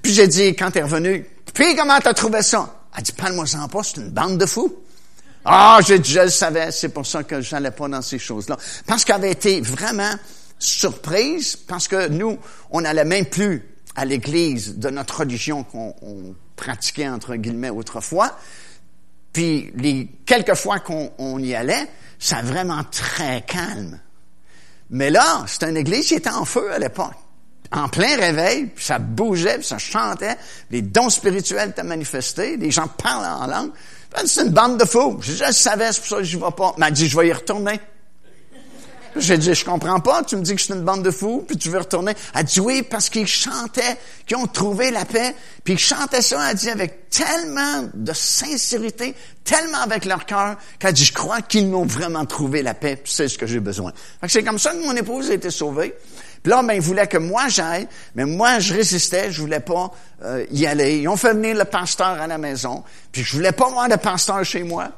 [0.00, 2.86] Puis j'ai dit, quand elle est revenue, puis comment t'as trouvé ça?
[2.96, 4.74] Elle dit, parle-moi-en pas, c'est une bande de fous.
[5.44, 8.56] Ah, je, je le savais, c'est pour ça que j'allais pas dans ces choses-là.
[8.86, 10.14] Parce qu'elle avait été vraiment
[10.58, 12.38] surprise, parce que nous,
[12.70, 13.62] on n'allait même plus
[13.96, 15.94] à l'église de notre religion qu'on
[16.56, 18.34] pratiquait, entre guillemets, autrefois.
[19.36, 21.86] Puis les quelques fois qu'on y allait,
[22.18, 24.00] c'est vraiment très calme.
[24.88, 27.12] Mais là, c'était une église qui était en feu à l'époque.
[27.70, 30.38] En plein réveil, puis ça bougeait, puis ça chantait,
[30.70, 33.72] les dons spirituels étaient manifestés, les gens parlaient en langue.
[34.24, 35.18] C'est une bande de fous.
[35.20, 36.74] Je, je savais, c'est pour ça que je vais pas.
[36.78, 37.78] M'a dit, je vais y retourner.
[39.18, 41.44] J'ai dit, je comprends pas, tu me dis que je suis une bande de fous,
[41.46, 42.12] puis tu veux retourner.
[42.34, 46.50] Elle dit oui, parce qu'ils chantaient, qu'ils ont trouvé la paix, puis ils chantaient ça,
[46.50, 51.70] elle dit, avec tellement de sincérité, tellement avec leur cœur, qu'elle dit, je crois qu'ils
[51.70, 53.92] n'ont vraiment trouvé la paix, puis c'est ce que j'ai besoin.
[54.28, 55.94] c'est comme ça que mon épouse a été sauvée.
[56.42, 59.90] Puis là, ben, ils voulaient que moi j'aille, mais moi, je résistais, je voulais pas
[60.22, 60.98] euh, y aller.
[60.98, 63.96] Ils ont fait venir le pasteur à la maison, puis je voulais pas voir de
[63.96, 64.92] pasteur chez moi.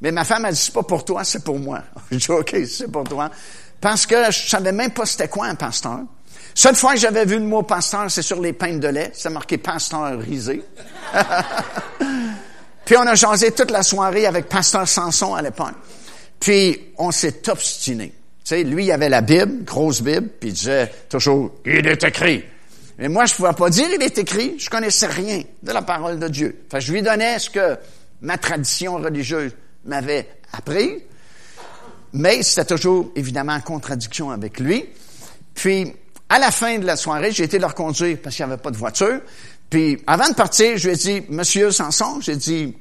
[0.00, 1.82] Mais ma femme a dit, c'est pas pour toi, c'est pour moi.
[2.10, 3.30] J'ai dit, OK, c'est pour toi.
[3.80, 6.00] Parce que je savais même pas c'était quoi un pasteur.
[6.54, 9.12] Cette fois que j'avais vu le mot pasteur, c'est sur les pains de lait.
[9.14, 10.62] C'est marqué pasteur risé.
[12.84, 15.74] Puis on a jasé toute la soirée avec pasteur Samson à l'époque.
[16.40, 18.08] Puis on s'est obstiné.
[18.44, 22.02] Tu sais, lui, il avait la Bible, grosse Bible, puis il disait toujours, il est
[22.02, 22.44] écrit.
[22.98, 24.58] Mais moi, je pouvais pas dire il est écrit.
[24.58, 26.64] Je connaissais rien de la parole de Dieu.
[26.66, 27.78] Enfin, je lui donnais ce que
[28.22, 29.52] ma tradition religieuse
[29.84, 31.02] m'avait appris,
[32.12, 34.84] mais c'était toujours évidemment en contradiction avec lui.
[35.54, 35.92] Puis,
[36.28, 38.70] à la fin de la soirée, j'ai été leur conduire parce qu'il n'y avait pas
[38.70, 39.20] de voiture.
[39.68, 42.76] Puis, avant de partir, je lui ai dit, Monsieur Sanson, j'ai dit,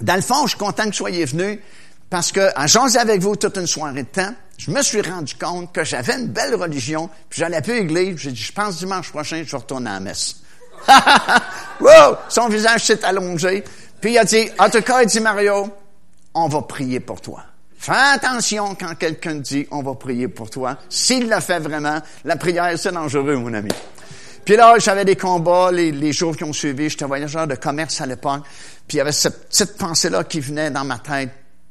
[0.00, 1.60] dans le fond, je suis content que vous soyez venu
[2.08, 5.72] parce que, en avec vous toute une soirée de temps, je me suis rendu compte
[5.72, 8.16] que j'avais une belle religion, puis j'allais plus à l'église.
[8.18, 10.36] J'ai dit, je pense dimanche prochain, je vais retourner à la messe.
[11.80, 12.16] wow!
[12.28, 13.64] Son visage s'est allongé.
[14.00, 15.68] Puis il a dit, en tout cas, il dit Mario,
[16.36, 17.42] on va prier pour toi.
[17.78, 20.78] Fais attention quand quelqu'un dit on va prier pour toi.
[20.88, 23.70] S'il le fait vraiment, la prière, c'est dangereux, mon ami.
[24.44, 26.88] Puis là, j'avais des combats les, jours qui ont suivi.
[26.88, 28.44] J'étais voyageur de commerce à l'époque.
[28.86, 31.30] Puis il y avait cette petite pensée-là qui venait dans ma tête.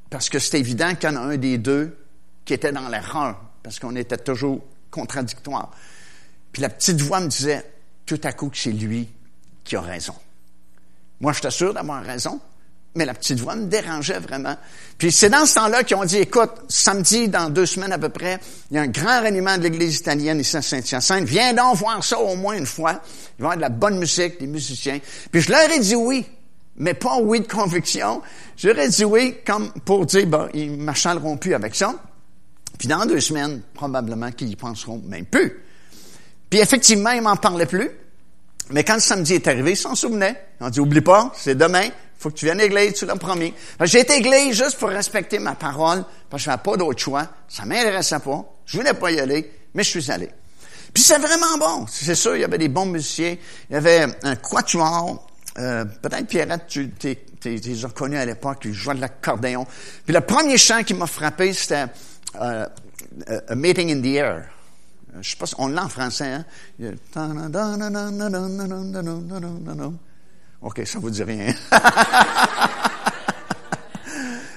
[0.09, 1.97] Parce que c'était évident qu'il y en a un des deux
[2.43, 3.39] qui était dans l'erreur.
[3.63, 5.71] Parce qu'on était toujours contradictoire.
[6.51, 7.63] Puis la petite voix me disait
[8.05, 9.09] tout à coup que c'est lui
[9.63, 10.15] qui a raison.
[11.21, 12.41] Moi, je t'assure d'avoir raison
[12.95, 14.55] mais la petite voix me dérangeait vraiment.
[14.97, 18.09] Puis c'est dans ce temps-là qu'ils ont dit, écoute, samedi, dans deux semaines à peu
[18.09, 18.39] près,
[18.71, 21.25] il y a un grand réunion de l'Église italienne ici à Saint-Hyacinthe.
[21.25, 23.01] Viens donc voir ça au moins une fois.
[23.37, 24.99] Il va avoir de la bonne musique, des musiciens.
[25.31, 26.25] Puis je leur ai dit oui,
[26.77, 28.21] mais pas oui de conviction.
[28.55, 31.95] Je leur ai dit oui comme pour dire, bon, ils m'achaleront plus avec ça.
[32.77, 35.61] Puis dans deux semaines, probablement qu'ils y penseront même plus.
[36.49, 37.89] Puis effectivement, ils m'en parlaient plus.
[38.71, 40.41] Mais quand le samedi est arrivé, ils s'en souvenaient.
[40.59, 41.87] Ils ont dit, oublie pas, c'est demain,
[42.25, 43.53] faut que tu viennes à l'église, tu l'as promis.
[43.81, 46.99] J'ai été à l'église juste pour respecter ma parole, parce que je n'avais pas d'autre
[46.99, 47.27] choix.
[47.47, 48.43] Ça m'intéressait pas.
[48.65, 50.31] Je voulais pas y aller, mais je suis allé.
[50.91, 51.85] Puis c'est vraiment bon.
[51.87, 53.37] C'est sûr, il y avait des bons musiciens.
[53.69, 55.27] Il y avait un quatuor.
[55.59, 56.91] Euh, peut-être Pierrette, tu
[57.43, 59.67] les as connus à l'époque, ils jouaient de l'accordéon.
[60.03, 61.85] Puis le premier chant qui m'a frappé, c'était
[62.41, 62.65] euh,
[63.47, 64.49] A Meeting in the Air.
[65.21, 66.45] Je sais pas si on l'a en français, hein?
[70.65, 71.53] OK, ça vous dit rien.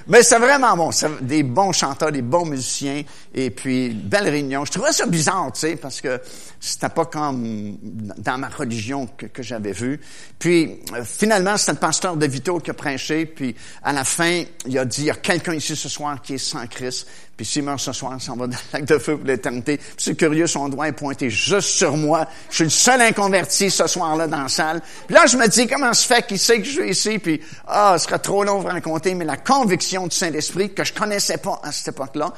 [0.07, 0.91] Mais c'est vraiment bon.
[0.91, 4.65] C'est des bons chanteurs, des bons musiciens, et puis belle réunion.
[4.65, 6.19] Je trouvais ça bizarre, tu sais, parce que
[6.59, 7.77] c'était pas comme
[8.17, 10.01] dans ma religion que, j'avais vu.
[10.39, 14.45] Puis euh, finalement, c'était le pasteur de Vito qui a prêché, puis à la fin,
[14.65, 17.07] il a dit, il y a quelqu'un ici ce soir qui est sans Christ,
[17.39, 19.79] puis s'il meurt ce soir, ça va dans le lac de feu pour l'éternité.
[19.95, 22.27] C'est curieux, son doigt est pointé juste sur moi.
[22.49, 24.81] Je suis le seul inconverti ce soir-là dans la salle.
[25.07, 27.17] Puis là, je me dis, comment se fait qu'il sait que je suis ici?
[27.17, 30.91] Puis, ah, ce serait trop long de raconter, mais la conviction du Saint-Esprit, que je
[30.91, 32.33] connaissais pas à cette époque-là,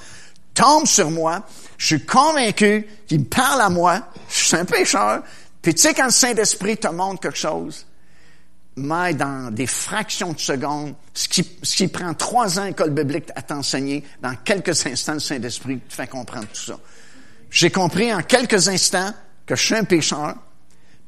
[0.53, 1.47] tombe sur moi.
[1.79, 4.01] Je suis convaincu qu'il me parle à moi.
[4.29, 5.23] Je suis un pécheur.
[5.63, 7.87] Puis tu sais, quand le Saint-Esprit te montre quelque chose,
[8.81, 13.29] mais dans des fractions de secondes, ce qui, ce qui prend trois ans école biblique
[13.35, 16.79] à t'enseigner, dans quelques instants, le Saint-Esprit te fait comprendre tout ça.
[17.49, 19.13] J'ai compris en quelques instants
[19.45, 20.35] que je suis un pécheur,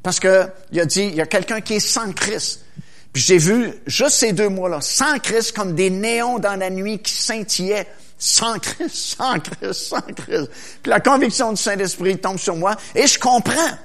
[0.01, 2.65] parce que il a dit, il y a quelqu'un qui est sans Christ.
[3.13, 6.99] Puis j'ai vu juste ces deux mots-là, sans Christ, comme des néons dans la nuit
[6.99, 7.87] qui scintillaient.
[8.17, 10.49] Sans Christ, sans Christ, sans Christ.
[10.81, 13.77] Puis la conviction du Saint-Esprit tombe sur moi et je comprends,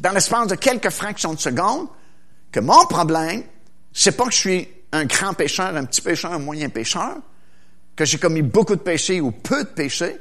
[0.00, 1.86] dans l'espace de quelques fractions de secondes,
[2.52, 3.42] que mon problème,
[3.92, 7.16] c'est pas que je suis un grand pécheur, un petit pécheur, un moyen pécheur.
[7.96, 10.18] que j'ai commis beaucoup de péchés ou peu de péchés,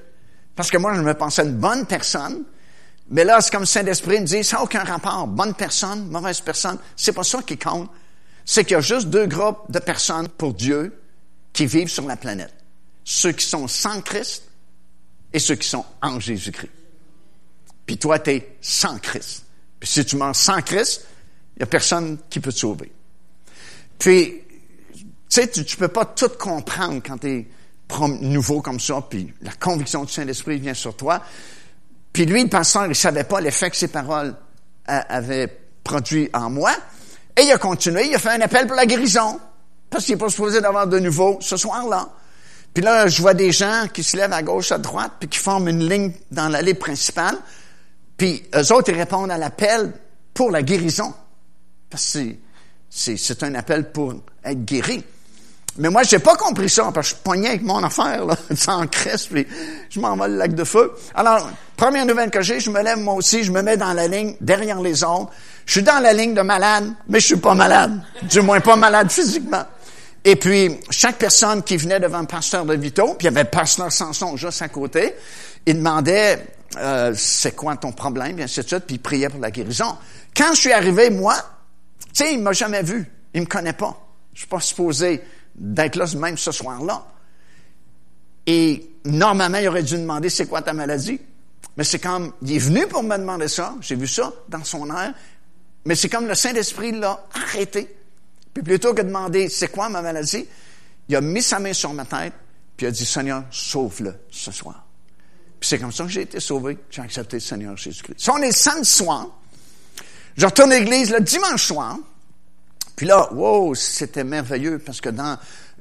[0.55, 2.43] parce que moi, je me pensais une bonne personne,
[3.09, 5.27] mais là, c'est comme Saint-Esprit me dit, ça n'a aucun rapport.
[5.27, 7.89] Bonne personne, mauvaise personne, c'est pas ça qui compte.
[8.45, 10.97] C'est qu'il y a juste deux groupes de personnes pour Dieu
[11.53, 12.53] qui vivent sur la planète.
[13.03, 14.43] Ceux qui sont sans Christ
[15.33, 16.71] et ceux qui sont en Jésus-Christ.
[17.85, 19.45] Puis toi, tu es sans Christ.
[19.79, 21.05] Puis si tu meurs sans Christ,
[21.61, 22.91] n'y a personne qui peut te sauver.
[23.97, 24.41] Puis,
[24.93, 27.47] tu sais, tu ne peux pas tout comprendre quand tu es
[28.21, 31.21] nouveau comme ça, puis la conviction du Saint-Esprit vient sur toi.
[32.13, 34.35] Puis lui, le pasteur, il savait pas l'effet que ses paroles
[34.85, 35.47] avaient
[35.83, 36.71] produit en moi.
[37.37, 39.39] Et il a continué, il a fait un appel pour la guérison.
[39.89, 42.09] Parce qu'il n'est pas supposé d'avoir de nouveau ce soir-là.
[42.73, 45.37] Puis là, je vois des gens qui se lèvent à gauche, à droite, puis qui
[45.37, 47.37] forment une ligne dans l'allée principale.
[48.15, 49.91] Puis eux autres, ils répondent à l'appel
[50.33, 51.13] pour la guérison.
[51.91, 52.35] Parce que
[52.89, 55.03] c'est un appel pour être guéri.
[55.77, 58.87] Mais moi, j'ai pas compris ça, parce que je pognais avec mon affaire, là, sans
[58.87, 59.47] crèche, puis
[59.89, 60.91] je m'en vais le lac de feu.
[61.15, 64.07] Alors, première nouvelle que j'ai, je me lève moi aussi, je me mets dans la
[64.07, 65.31] ligne, derrière les autres.
[65.65, 68.01] Je suis dans la ligne de malade, mais je suis pas malade.
[68.23, 69.63] Du moins pas malade physiquement.
[70.23, 73.43] Et puis, chaque personne qui venait devant le pasteur de Vito, puis il y avait
[73.43, 75.15] le pasteur Samson juste à côté,
[75.65, 79.51] il demandait, euh, c'est quoi ton problème, et ainsi de puis il priait pour la
[79.51, 79.97] guérison.
[80.35, 81.35] Quand je suis arrivé, moi,
[82.07, 83.05] tu sais, il m'a jamais vu.
[83.33, 83.97] Il me connaît pas.
[84.33, 85.21] Je suis pas supposé
[85.55, 87.07] d'être là même ce soir-là.
[88.45, 91.19] Et normalement, il aurait dû demander c'est quoi ta maladie.
[91.77, 94.93] Mais c'est comme, il est venu pour me demander ça, j'ai vu ça dans son
[94.93, 95.13] air,
[95.85, 97.95] mais c'est comme le Saint-Esprit l'a arrêté.
[98.53, 100.45] Puis plutôt que de demander c'est quoi ma maladie,
[101.07, 102.33] il a mis sa main sur ma tête,
[102.75, 104.85] puis il a dit Seigneur, sauve-le ce soir.
[105.59, 108.15] Puis c'est comme ça que j'ai été sauvé, j'ai accepté le Seigneur Jésus-Christ.
[108.17, 109.27] Si on est samedi soir,
[110.37, 111.97] je retourne à l'église le dimanche soir,
[112.95, 115.37] puis là, wow, c'était merveilleux parce que dans,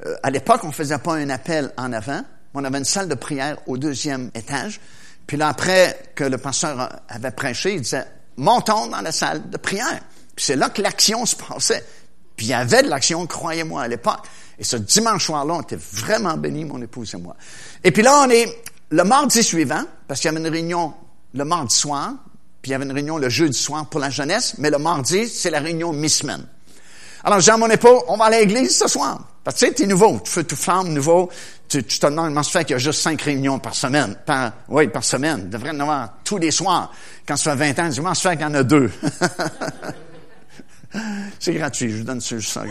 [0.07, 2.23] euh, à l'époque, on faisait pas un appel en avant.
[2.55, 4.81] On avait une salle de prière au deuxième étage.
[5.27, 9.57] Puis là, après que le pasteur avait prêché, il disait, montons dans la salle de
[9.57, 10.01] prière.
[10.35, 11.85] Puis c'est là que l'action se passait.
[12.37, 14.27] Puis il y avait de l'action, croyez-moi, à l'époque.
[14.59, 17.37] Et ce dimanche soir-là, on était vraiment bénis, mon épouse et moi.
[17.85, 18.47] Et puis là, on est
[18.89, 20.95] le mardi suivant, parce qu'il y avait une réunion
[21.35, 22.15] le mardi soir,
[22.63, 25.29] puis il y avait une réunion le jeudi soir pour la jeunesse, mais le mardi,
[25.29, 26.47] c'est la réunion mi-semaine.
[27.25, 29.21] Alors, Jean, mon épaule, on va à l'église ce soir.
[29.45, 31.31] Parce que tu sais, t'es nouveau, tu fais tout femme, nouveau.
[31.69, 34.17] Tu, te demandes comment se fait qu'il y a juste cinq réunions par semaine.
[34.27, 35.43] Par, oui, par semaine.
[35.45, 36.93] Il devrait en avoir tous les soirs.
[37.27, 38.91] Quand ça fait 20 ans, comment se fait qu'il y en a deux?
[41.39, 42.37] C'est gratuit, je vous donne ça.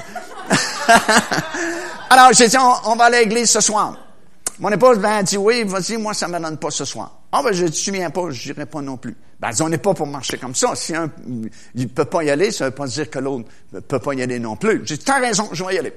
[2.09, 3.95] Alors, j'ai dit, on, va à l'église ce soir.
[4.59, 7.19] Mon épouse ben, a dit, oui, vas-y, moi, ça ne me donne pas ce soir.
[7.31, 9.15] Ah, ben, je ne tu viens pas, je n'irai pas non plus.
[9.39, 10.75] Ben, on n'est pas pour marcher comme ça.
[10.75, 11.09] Si un,
[11.73, 14.13] il peut pas y aller, ça ne veut pas dire que l'autre ne peut pas
[14.13, 14.81] y aller non plus.
[14.83, 15.93] J'ai as raison, je vais y aller.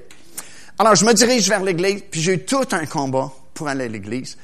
[0.79, 3.87] Alors, je me dirige vers l'église, puis j'ai eu tout un combat pour aller à
[3.87, 4.37] l'église.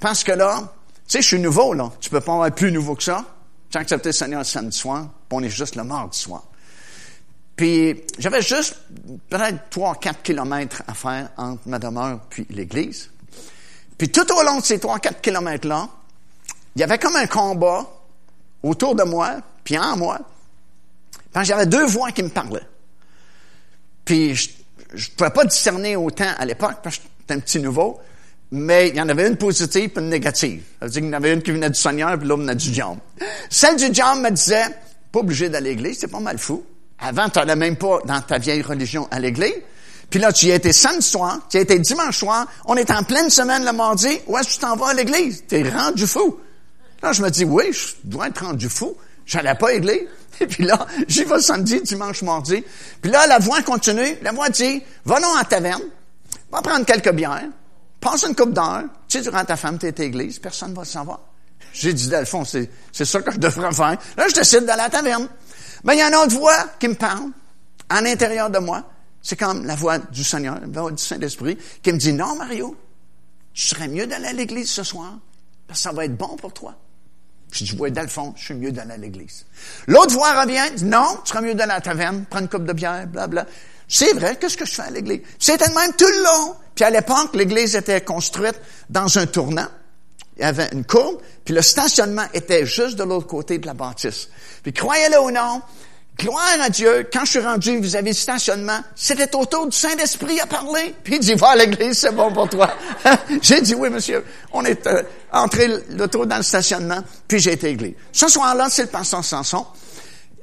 [0.00, 0.72] Parce que là,
[1.06, 1.92] tu sais, je suis nouveau, là.
[2.00, 3.24] Tu peux pas être plus nouveau que ça.
[3.70, 6.42] J'ai accepté le Seigneur le samedi soir, puis on est juste le mardi soir.
[7.56, 8.76] Puis, j'avais juste
[9.28, 13.10] peut-être trois, quatre kilomètres à faire entre ma demeure puis l'église.
[13.98, 15.88] Puis tout au long de ces trois, quatre kilomètres-là,
[16.74, 17.88] il y avait comme un combat
[18.68, 20.18] autour de moi, puis en moi.
[21.32, 22.66] Puis j'avais deux voix qui me parlaient.
[24.04, 24.48] Puis je
[24.94, 28.00] ne pouvais pas discerner autant à l'époque, parce que j'étais un petit nouveau,
[28.50, 30.62] mais il y en avait une positive et une négative.
[30.78, 32.54] Ça veut dire qu'il y en avait une qui venait du Seigneur, puis l'autre venait
[32.54, 33.00] du diable.
[33.50, 34.64] Celle du diable me disait,
[35.10, 36.64] pas obligé d'aller à l'église, c'est pas mal fou.
[36.98, 39.54] Avant, tu n'allais même pas dans ta vieille religion à l'église.
[40.08, 43.02] Puis là, tu y étais samedi soir, tu y étais dimanche soir, on est en
[43.02, 45.44] pleine semaine le mardi, où est-ce que tu t'en vas à l'église?
[45.46, 46.38] T'es rendu fou.
[47.06, 48.96] Là, je me dis, oui, je dois être rendu fou.
[49.26, 49.74] J'allais pas à.
[50.40, 52.64] Et puis là, j'y vais samedi, dimanche, mardi.
[53.00, 54.18] Puis là, la voix continue.
[54.22, 55.82] La voix dit, va non à la taverne,
[56.50, 57.48] va prendre quelques bières,
[58.00, 60.82] passe une coupe d'heure, tu sais, durant ta femme, t'es à l'église, personne ne va
[60.82, 61.20] le savoir.
[61.72, 63.96] J'ai dit, dans le fond, c'est, c'est ça que je devrais faire.
[64.16, 65.28] Là, je décide d'aller à la taverne.
[65.84, 67.30] Mais il y a une autre voix qui me parle,
[67.88, 68.82] en l'intérieur de moi.
[69.22, 72.76] C'est comme la voix du Seigneur, la voix du Saint-Esprit, qui me dit, non, Mario,
[73.54, 75.20] tu serais mieux d'aller à l'église ce soir,
[75.68, 76.74] parce que ça va être bon pour toi.
[77.52, 79.44] Je dis, ouais, dans le fond, je suis mieux d'aller à l'église.
[79.86, 82.64] L'autre voix revient, dit, non, tu serais mieux d'aller à la taverne, prendre une coupe
[82.64, 83.46] de bière, bla, bla.
[83.88, 85.20] C'est vrai, qu'est-ce que je fais à l'église?
[85.38, 86.56] C'était même tout le long.
[86.74, 89.68] Puis à l'époque, l'église était construite dans un tournant.
[90.36, 93.72] Il y avait une courbe, puis le stationnement était juste de l'autre côté de la
[93.72, 94.28] bâtisse.
[94.62, 95.62] Puis croyez-le ou non,
[96.18, 100.46] Gloire à Dieu, quand je suis rendu vis-à-vis du stationnement, c'était autour du Saint-Esprit à
[100.46, 100.94] parler.
[101.04, 102.72] Puis il dit, va à l'église, c'est bon pour toi.
[103.42, 104.24] j'ai dit, oui, monsieur.
[104.52, 107.94] On est euh, entré l'auto dans le stationnement, puis j'ai été à l'église.
[108.12, 109.66] Ce soir-là, c'est le pasteur Samson.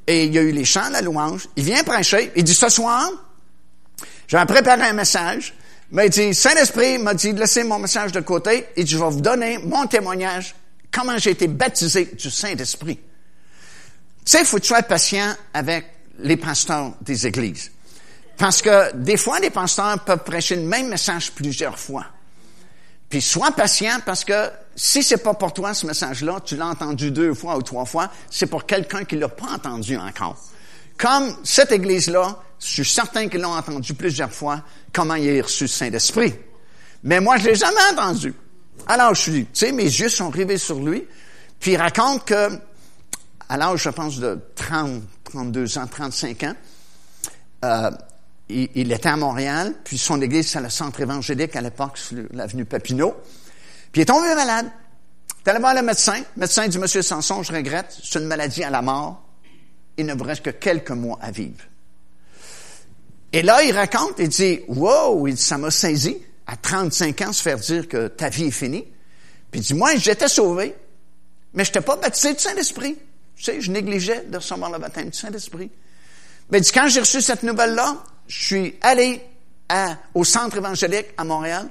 [0.05, 1.47] Et il y a eu les chants, la louange.
[1.55, 2.31] Il vient prêcher.
[2.35, 3.09] Il dit, ce soir,
[4.27, 5.55] j'ai préparé un message,
[5.89, 9.21] Mais il dit, Saint-Esprit m'a dit, laissez mon message de côté et je vais vous
[9.21, 10.53] donner mon témoignage,
[10.91, 12.99] comment j'ai été baptisé du Saint-Esprit.
[14.25, 15.85] Tu sais, il faut que tu sois patient avec
[16.19, 17.71] les pasteurs des églises.
[18.37, 22.05] Parce que des fois, les pasteurs peuvent prêcher le même message plusieurs fois.
[23.09, 27.11] Puis sois patient parce que si c'est pas pour toi ce message-là, tu l'as entendu
[27.11, 30.37] deux fois ou trois fois, c'est pour quelqu'un qui l'a pas entendu encore.
[30.97, 34.61] Comme cette église-là, je suis certain qu'ils l'ont entendu plusieurs fois,
[34.91, 36.33] comment il a reçu le Saint-Esprit.
[37.03, 38.33] Mais moi, je l'ai jamais entendu.
[38.87, 41.05] Alors, je suis, tu sais, mes yeux sont rivés sur lui.
[41.59, 42.49] Puis il raconte que,
[43.49, 46.53] à l'âge, je pense, de 30, 32 ans, 35 ans,
[47.65, 47.91] euh,
[48.49, 52.23] il, il, était à Montréal, puis son église, c'est le centre évangélique à l'époque, sur
[52.31, 53.15] l'avenue Papineau.
[53.91, 54.69] Puis il est tombé malade.
[55.45, 56.17] Il est allé voir le médecin.
[56.35, 59.23] Le médecin dit, Monsieur Sanson, je regrette, c'est une maladie à la mort.
[59.97, 61.63] Il ne vous reste que quelques mois à vivre.
[63.31, 67.41] Et là, il raconte, il dit, wow, il ça m'a saisi, à 35 ans, se
[67.41, 68.87] faire dire que ta vie est finie.
[69.51, 70.75] Puis il dit, moi, j'étais sauvé,
[71.53, 72.97] mais je n'étais pas baptisé du Saint-Esprit.
[73.43, 75.69] Tu sais, je négligeais de recevoir le baptême du Saint-Esprit.
[76.49, 79.21] Mais dit, quand j'ai reçu cette nouvelle-là, je suis allé
[80.13, 81.67] au centre évangélique à Montréal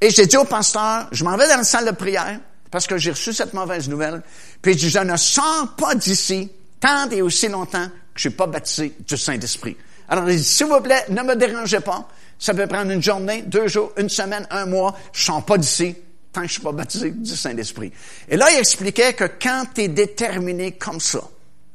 [0.00, 2.40] et j'ai dit au pasteur, je m'en vais dans la salle de prière
[2.72, 4.20] parce que j'ai reçu cette mauvaise nouvelle.
[4.60, 6.50] Puis je ne sors pas d'ici
[6.80, 9.76] tant et aussi longtemps que je suis pas baptisé du Saint-Esprit.
[10.08, 12.08] Alors, il dit, s'il vous plaît, ne me dérangez pas.
[12.36, 14.96] Ça peut prendre une journée, deux jours, une semaine, un mois.
[15.12, 15.94] Je ne sors pas d'ici
[16.32, 17.92] tant que je suis pas baptisé du Saint-Esprit.
[18.28, 21.20] Et là, il expliquait que quand tu es déterminé comme ça,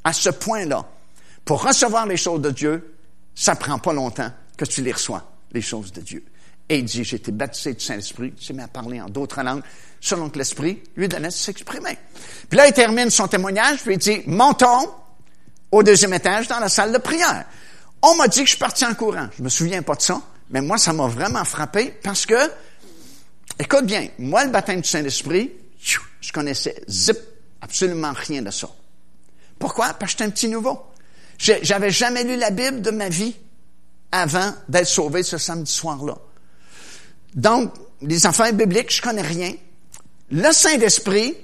[0.04, 0.86] à ce point-là,
[1.46, 2.96] pour recevoir les choses de Dieu,
[3.36, 6.26] ça prend pas longtemps que tu les reçois, les choses de Dieu.
[6.70, 9.62] Et il dit, j'ai été baptisé du Saint-Esprit, j'ai mis à parler en d'autres langues,
[10.02, 11.98] selon que l'Esprit lui donnait de s'exprimer.
[12.50, 14.90] Puis là, il termine son témoignage, puis il dit, montons
[15.72, 17.46] au deuxième étage dans la salle de prière.
[18.02, 19.28] On m'a dit que je suis parti en courant.
[19.38, 22.36] Je me souviens pas de ça, mais moi, ça m'a vraiment frappé parce que,
[23.60, 27.18] écoute bien, moi, le baptême du Saint-Esprit, je connaissais zip,
[27.62, 28.70] absolument rien de ça.
[29.60, 29.94] Pourquoi?
[29.94, 30.80] Parce que j'étais un petit nouveau.
[31.38, 33.36] J'avais jamais lu la Bible de ma vie
[34.12, 36.18] avant d'être sauvé ce samedi soir-là.
[37.36, 39.54] Donc, les affaires bibliques, je connais rien.
[40.32, 41.36] Le Saint-Esprit,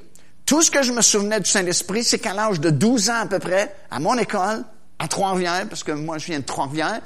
[0.45, 3.25] tout ce que je me souvenais du Saint-Esprit, c'est qu'à l'âge de 12 ans à
[3.25, 4.63] peu près, à mon école,
[4.99, 7.01] à Trois-Rivières, parce que moi je viens de Trois-Rivières,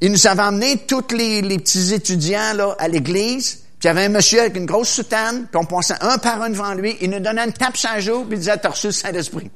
[0.00, 4.04] il nous avait emmenés tous les, petits étudiants là, à l'église, puis il y avait
[4.06, 7.10] un monsieur avec une grosse soutane, puis on passait un par un devant lui, il
[7.10, 9.50] nous donnait une tape sur jour, puis il disait, t'as reçu le Saint-Esprit.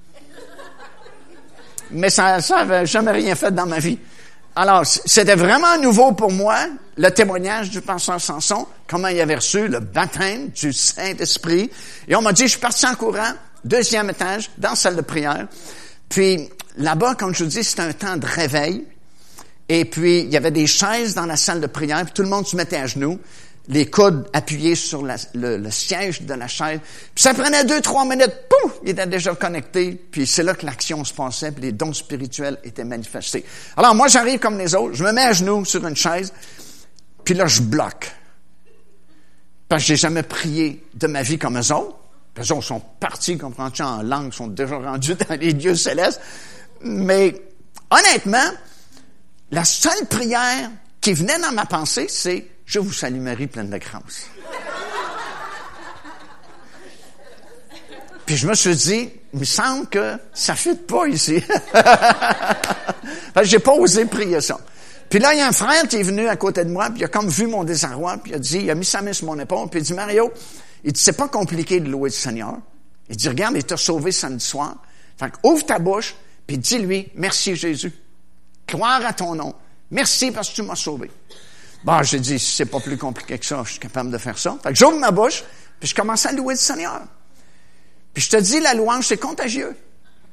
[1.92, 3.98] Mais ça, ça avait jamais rien fait dans ma vie.
[4.54, 6.58] Alors, c'était vraiment nouveau pour moi,
[6.96, 11.70] le témoignage du pasteur Samson, comment il avait reçu le baptême du Saint-Esprit.
[12.06, 13.32] Et on m'a dit, je suis parti en courant,
[13.64, 15.46] deuxième étage, dans la salle de prière.
[16.10, 18.84] Puis, là-bas, comme je vous dis, c'était un temps de réveil.
[19.68, 22.28] Et puis, il y avait des chaises dans la salle de prière, puis tout le
[22.28, 23.18] monde se mettait à genoux
[23.70, 26.80] les coudes appuyés sur le, siège de la chaise.
[27.14, 30.66] Puis ça prenait deux, trois minutes, pouf, il était déjà connecté, puis c'est là que
[30.66, 33.44] l'action se passait, puis les dons spirituels étaient manifestés.
[33.76, 36.32] Alors moi, j'arrive comme les autres, je me mets à genoux sur une chaise,
[37.24, 38.10] puis là, je bloque.
[39.68, 41.96] Parce que j'ai jamais prié de ma vie comme eux autres.
[42.36, 46.20] Les autres sont partis, comprends-tu, en langue, sont déjà rendus dans les dieux célestes.
[46.82, 47.40] Mais
[47.88, 48.50] honnêtement,
[49.52, 53.78] la seule prière qui venait dans ma pensée, c'est je vous salue Marie, pleine de
[53.78, 54.30] grâce.
[58.24, 61.42] Puis je me suis dit, il me semble que ça ne fit pas ici.
[63.42, 64.60] j'ai pas osé prier ça.
[65.08, 67.00] Puis là, il y a un frère qui est venu à côté de moi, puis
[67.00, 69.12] il a comme vu mon désarroi, puis il a dit, il a mis sa main
[69.12, 70.32] sur mon épaule, puis il dit, Mario,
[70.84, 72.56] il dit, c'est pas compliqué de louer le Seigneur.
[73.08, 74.76] Il dit, regarde, il t'a sauvé samedi soir.
[75.18, 76.14] Fait ouvre ta bouche,
[76.46, 77.92] puis dis-lui, merci Jésus.
[78.64, 79.56] Croire à ton nom.
[79.90, 81.10] Merci parce que tu m'as sauvé.
[81.82, 84.56] Bon, j'ai dit, c'est pas plus compliqué que ça, je suis capable de faire ça.
[84.62, 85.42] Fait que j'ouvre ma bouche,
[85.78, 87.00] puis je commence à louer le Seigneur.
[88.12, 89.74] Puis je te dis, la louange, c'est contagieux.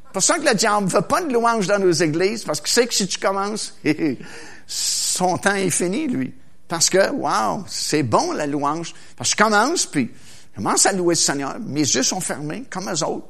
[0.07, 2.59] C'est pour ça que le diable ne veut pas de louange dans nos églises, parce
[2.59, 3.75] qu'il sait que si tu commences,
[4.67, 6.33] son temps est fini, lui.
[6.67, 8.93] Parce que, wow, c'est bon la louange.
[9.15, 10.11] Parce que je commence, puis
[10.51, 11.57] je commence à louer le Seigneur.
[11.61, 13.27] Mes yeux sont fermés, comme eux autres.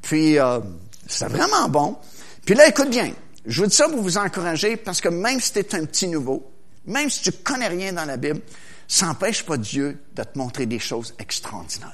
[0.00, 0.58] Puis, euh,
[1.06, 1.96] c'est vraiment bon.
[2.44, 3.12] Puis là, écoute bien.
[3.46, 6.08] Je vous dis ça pour vous encourager, parce que même si tu es un petit
[6.08, 6.50] nouveau,
[6.86, 8.40] même si tu connais rien dans la Bible,
[8.88, 11.92] ça n'empêche pas Dieu de te montrer des choses extraordinaires.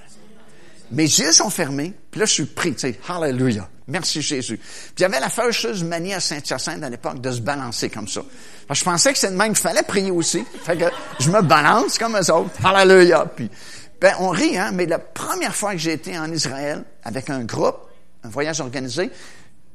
[0.90, 4.56] Mes yeux sont fermés, puis là, je suis pris, tu sais, hallelujah, merci Jésus.
[4.56, 8.08] Puis il y avait la fâcheuse manie à Saint-Hyacinthe à l'époque de se balancer comme
[8.08, 8.22] ça.
[8.70, 10.42] je pensais que c'est même qu'il fallait prier aussi.
[10.64, 10.86] Fait que
[11.20, 13.26] je me balance comme eux autres, hallelujah.
[13.36, 13.50] Puis,
[14.00, 17.44] ben, on rit, hein, mais la première fois que j'ai été en Israël avec un
[17.44, 17.76] groupe,
[18.24, 19.10] un voyage organisé,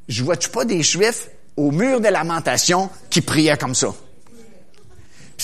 [0.08, 3.94] je vois-tu pas des Juifs au mur des lamentations qui priaient comme ça?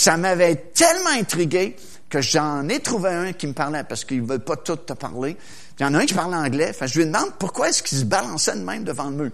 [0.00, 1.76] Ça m'avait tellement intrigué
[2.08, 5.36] que j'en ai trouvé un qui me parlait, parce qu'ils veulent pas tout te parler.
[5.78, 6.72] Il y en a un qui parle anglais.
[6.72, 9.30] Fait, je lui demande pourquoi est-ce qu'il se balançait de même devant le mur.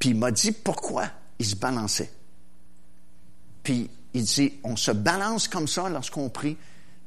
[0.00, 1.04] Puis il m'a dit pourquoi
[1.38, 2.10] il se balançait.
[3.62, 6.56] Puis il dit, on se balance comme ça lorsqu'on prie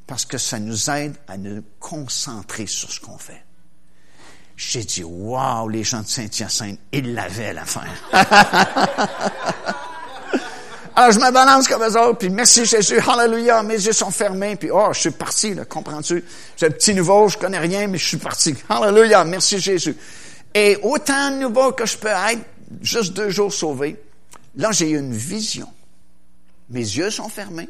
[0.07, 3.43] parce que ça nous aide à nous concentrer sur ce qu'on fait.
[4.55, 8.09] J'ai dit, waouh, les gens de Saint-Hyacinthe, ils l'avaient l'affaire.
[10.95, 14.55] Alors, je me balance comme eux autres, puis merci Jésus, hallelujah, mes yeux sont fermés,
[14.55, 16.23] puis oh, je suis parti, là, comprends-tu?
[16.55, 18.53] J'ai un petit nouveau, je connais rien, mais je suis parti.
[18.69, 19.97] Hallelujah, merci Jésus.
[20.53, 22.45] Et autant nouveau que je peux être,
[22.81, 23.99] juste deux jours sauvés,
[24.55, 25.67] là, j'ai une vision.
[26.69, 27.69] Mes yeux sont fermés,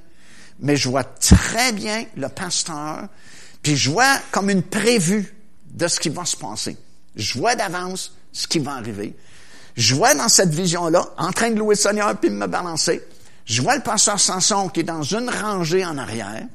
[0.59, 3.07] mais je vois très bien le pasteur,
[3.61, 5.33] puis je vois comme une prévue
[5.71, 6.75] de ce qui va se passer.
[7.15, 9.15] Je vois d'avance ce qui va arriver.
[9.75, 13.01] Je vois dans cette vision-là, en train de louer le Seigneur puis me balancer,
[13.45, 16.45] je vois le pasteur Samson qui est dans une rangée en arrière,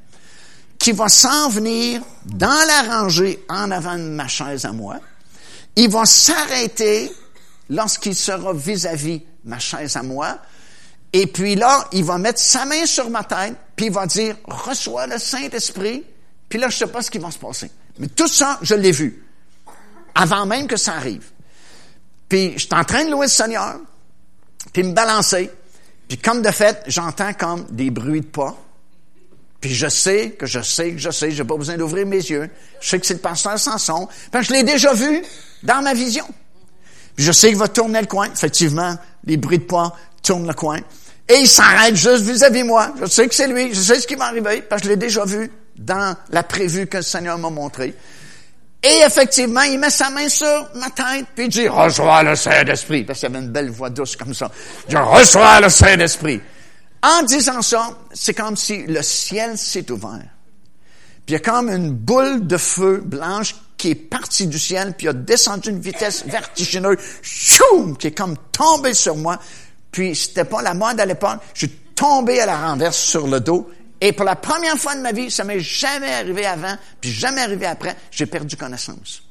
[0.78, 4.98] qui va s'en venir dans la rangée en avant de ma chaise à moi.
[5.76, 7.12] Il va s'arrêter
[7.68, 10.38] lorsqu'il sera vis-à-vis ma chaise à moi.
[11.12, 14.36] Et puis là, il va mettre sa main sur ma tête, puis il va dire,
[14.46, 16.04] reçois le Saint-Esprit.
[16.48, 17.70] Puis là, je sais pas ce qui va se passer.
[17.98, 19.24] Mais tout ça, je l'ai vu.
[20.14, 21.30] Avant même que ça arrive.
[22.28, 23.76] Puis, je suis en train de louer le Seigneur,
[24.72, 25.50] puis me balancer.
[26.08, 28.56] Puis comme de fait, j'entends comme des bruits de pas.
[29.60, 32.48] Puis je sais que je sais que je sais, j'ai pas besoin d'ouvrir mes yeux.
[32.80, 34.08] Je sais que c'est le pasteur Samson.
[34.30, 35.22] Parce que je l'ai déjà vu
[35.62, 36.24] dans ma vision.
[37.16, 38.28] Puis je sais qu'il va tourner le coin.
[38.32, 40.78] Effectivement, les bruits de pas tournent le coin.
[41.28, 42.94] Et il s'arrête juste vis-à-vis moi.
[43.00, 43.74] Je sais que c'est lui.
[43.74, 46.86] Je sais ce qui va arriver parce que je l'ai déjà vu dans la prévue
[46.86, 47.94] que le Seigneur m'a montré.
[48.82, 53.02] Et effectivement, il met sa main sur ma tête, puis il dit, reçois le Saint-Esprit.
[53.04, 54.50] Parce qu'il avait une belle voix douce comme ça.
[54.86, 56.40] Il dit, reçois le Saint-Esprit.
[57.02, 60.26] En disant ça, c'est comme si le ciel s'est ouvert.
[61.26, 64.94] Puis il y a comme une boule de feu blanche qui est partie du ciel,
[64.96, 69.38] puis a descendu une vitesse vertigineuse, choum, qui est comme tombée sur moi.
[69.92, 71.38] Puis c'était pas la mode à l'époque.
[71.54, 73.70] Je suis tombé à la renverse sur le dos
[74.00, 77.40] et pour la première fois de ma vie, ça m'est jamais arrivé avant, puis jamais
[77.40, 79.22] arrivé après, j'ai perdu connaissance.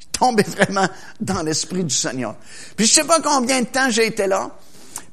[0.00, 0.88] Je tombé vraiment
[1.20, 2.36] dans l'esprit du Seigneur.
[2.76, 4.50] Puis je sais pas combien de temps j'ai été là,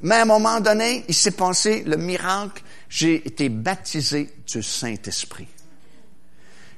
[0.02, 5.48] mais à un moment donné, il s'est passé le miracle, j'ai été baptisé du Saint-Esprit.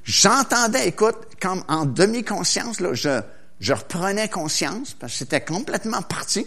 [0.03, 3.21] J'entendais, écoute, comme en demi-conscience, là, je,
[3.59, 6.45] je reprenais conscience, parce que c'était complètement parti.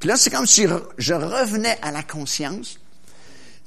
[0.00, 0.66] Puis là, c'est comme si
[0.98, 2.78] je revenais à la conscience.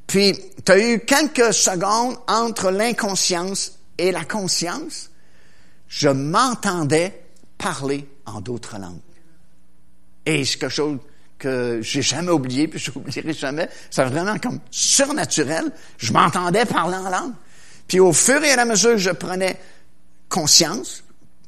[0.10, 0.34] Puis,
[0.66, 5.12] tu as eu quelques secondes entre l'inconscience et la conscience.
[5.88, 7.24] Je m'entendais
[7.60, 9.02] parler en d'autres langues.
[10.26, 10.98] Et c'est quelque chose
[11.38, 13.70] que j'ai jamais oublié, puis je n'oublierai jamais.
[13.92, 15.72] C'est vraiment comme surnaturel.
[16.00, 17.34] Je m'entendais parler en langue.
[17.88, 19.60] Puis au fur et à mesure que je prenais
[20.28, 21.04] conscience,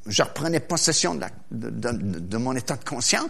[0.05, 3.30] je reprenais possession de, mon état de conscience,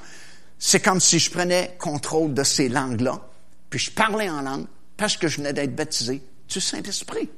[0.59, 3.21] c'est comme si je prenais contrôle de ces langues-là,
[3.69, 4.67] puis je parlais en langue,
[5.01, 7.29] parce que je venais d'être baptisé du Saint-Esprit.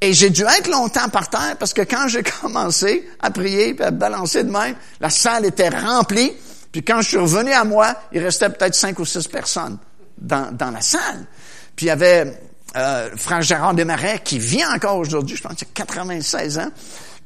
[0.00, 3.82] Et j'ai dû être longtemps par terre parce que quand j'ai commencé à prier et
[3.82, 6.32] à balancer de même, la salle était remplie.
[6.70, 9.78] Puis quand je suis revenu à moi, il restait peut-être cinq ou six personnes
[10.18, 11.26] dans, dans la salle.
[11.74, 12.38] Puis il y avait
[12.76, 16.68] euh, Frère Gérard Desmarais qui vit encore aujourd'hui, je pense qu'il a 96 ans,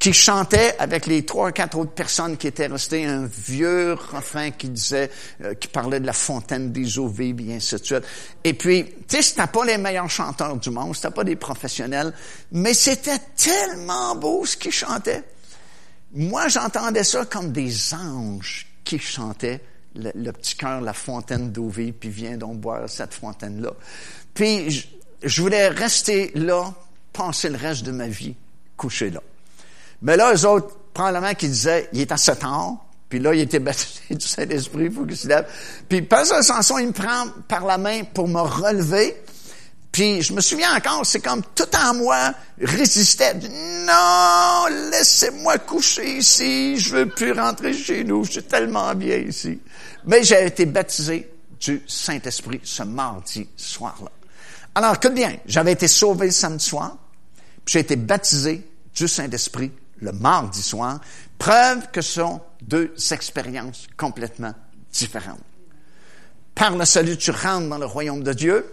[0.00, 4.50] qui chantait avec les trois ou quatre autres personnes qui étaient restées un vieux refrain
[4.50, 5.10] qui disait,
[5.44, 7.58] euh, qui parlait de la fontaine des eaux vives et.
[8.42, 12.14] Et puis, tu sais, c'était pas les meilleurs chanteurs du monde, c'était pas des professionnels,
[12.50, 15.22] mais c'était tellement beau ce qu'ils chantaient.
[16.14, 19.60] Moi, j'entendais ça comme des anges qui chantaient
[19.94, 23.72] le, petit cœur, la fontaine d'eau vive, puis viens donc boire cette fontaine-là.
[24.32, 24.86] Puis, je,
[25.24, 26.72] je voulais rester là,
[27.12, 28.34] passer le reste de ma vie
[28.78, 29.20] couché là.
[30.02, 33.40] Mais là, eux autres, probablement qu'ils disaient, il est à 7 ans, puis là, il
[33.40, 35.46] était baptisé du Saint-Esprit, il faut qu'il se lève.
[35.88, 39.20] Puis, Pasteur Samson, il me prend par la main pour me relever.
[39.90, 43.34] Puis, je me souviens encore, c'est comme tout en moi résistait.
[43.34, 49.60] Non, laissez-moi coucher ici, je veux plus rentrer chez nous, je suis tellement bien ici.
[50.06, 51.28] Mais j'ai été baptisé
[51.60, 54.10] du Saint-Esprit ce mardi soir-là.
[54.76, 56.96] Alors, que bien, j'avais été sauvé le samedi soir,
[57.64, 61.00] puis j'ai été baptisé du Saint-Esprit le mardi soir,
[61.38, 64.54] preuve que ce sont deux expériences complètement
[64.92, 65.40] différentes.
[66.54, 68.66] Par le salut, tu rentres dans le royaume de Dieu,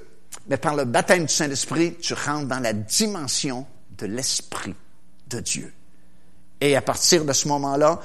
[0.49, 3.65] mais par le baptême du Saint-Esprit, tu rentres dans la dimension
[3.97, 4.75] de l'Esprit
[5.29, 5.73] de Dieu.
[6.59, 7.99] Et à partir de ce moment-là,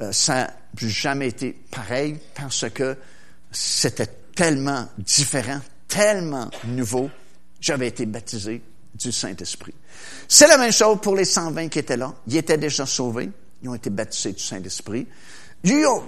[0.00, 2.96] euh, ça n'a jamais été pareil parce que
[3.50, 7.10] c'était tellement différent, tellement nouveau,
[7.60, 8.62] j'avais été baptisé
[8.96, 9.74] du Saint-Esprit.
[10.28, 12.14] C'est la même chose pour les 120 qui étaient là.
[12.26, 13.30] Ils étaient déjà sauvés.
[13.62, 15.06] Ils ont été baptisés du Saint-Esprit.
[15.64, 16.00] Il y a eu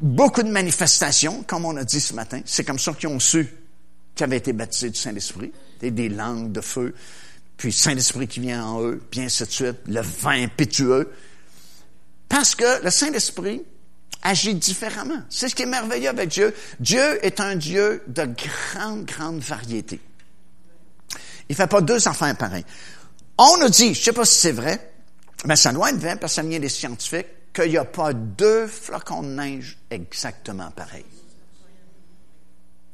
[0.00, 2.40] beaucoup de manifestations, comme on a dit ce matin.
[2.44, 3.48] C'est comme ça qu'ils ont su
[4.14, 5.52] qu'ils avaient été baptisés du Saint-Esprit.
[5.80, 6.94] Des langues de feu,
[7.56, 11.12] puis Saint-Esprit qui vient en eux, puis ainsi de suite, le vin impétueux.
[12.28, 13.62] Parce que le Saint-Esprit
[14.22, 15.22] agit différemment.
[15.28, 16.54] C'est ce qui est merveilleux avec Dieu.
[16.80, 20.00] Dieu est un Dieu de grande, grande variété.
[21.48, 22.64] Il fait pas deux affaires pareilles.
[23.38, 24.92] On nous dit, je sais pas si c'est vrai,
[25.44, 28.12] mais ça doit être vrai parce que ça vient des scientifiques, qu'il n'y a pas
[28.12, 31.04] deux flocons de neige exactement pareils.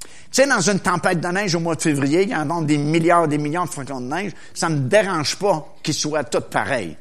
[0.03, 2.79] Tu sais, dans une tempête de neige au mois de février, il y a des
[2.79, 6.41] milliards, des millions de flocons de neige, ça ne me dérange pas qu'ils soient tous
[6.41, 6.97] pareils.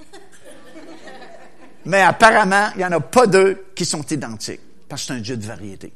[1.85, 5.21] Mais apparemment, il n'y en a pas deux qui sont identiques, parce que c'est un
[5.21, 5.93] Dieu de variété.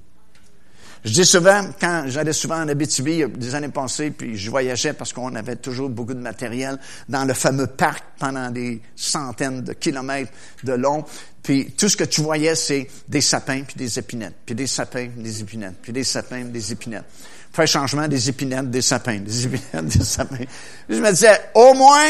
[1.05, 5.13] Je dis souvent, quand j'allais souvent en Abitibi, des années passées, puis je voyageais parce
[5.13, 10.31] qu'on avait toujours beaucoup de matériel dans le fameux parc pendant des centaines de kilomètres
[10.63, 11.05] de long.
[11.43, 15.07] Puis tout ce que tu voyais, c'est des sapins puis des épinettes, puis des sapins,
[15.15, 17.05] des épinettes, puis des sapins, des épinettes.
[17.53, 20.45] Fait changement des épinettes, des sapins, des épinettes, des sapins.
[20.89, 22.09] je me disais, au moins,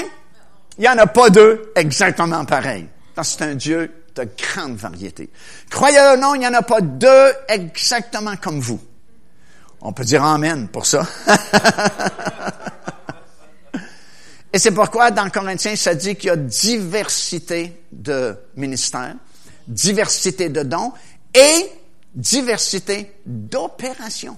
[0.78, 2.88] il n'y en a pas deux exactement pareils.
[3.22, 5.30] C'est un Dieu de grande variété.
[5.70, 8.80] Croyez-le ou non, il n'y en a pas deux exactement comme vous.
[9.82, 11.06] On peut dire Amen pour ça.
[14.54, 19.16] Et c'est pourquoi dans Corinthiens, ça dit qu'il y a diversité de ministères,
[19.68, 20.94] diversité de dons
[21.34, 21.70] et
[22.16, 24.38] diversité d'opérations.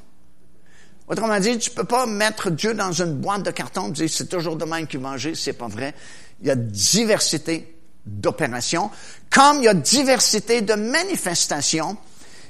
[1.07, 4.27] Autrement dit, tu peux pas mettre Dieu dans une boîte de carton et dire c'est
[4.27, 5.93] toujours de même qu'il manger, c'est pas vrai.
[6.41, 7.76] Il y a diversité
[8.07, 8.89] d'opérations,
[9.29, 11.97] comme il y a diversité de manifestations.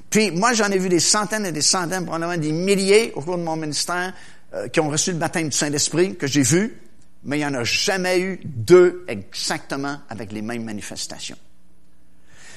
[0.09, 3.37] Puis moi, j'en ai vu des centaines et des centaines, probablement des milliers au cours
[3.37, 4.13] de mon ministère,
[4.53, 6.79] euh, qui ont reçu le baptême du Saint-Esprit, que j'ai vu,
[7.23, 11.37] mais il n'y en a jamais eu deux exactement avec les mêmes manifestations.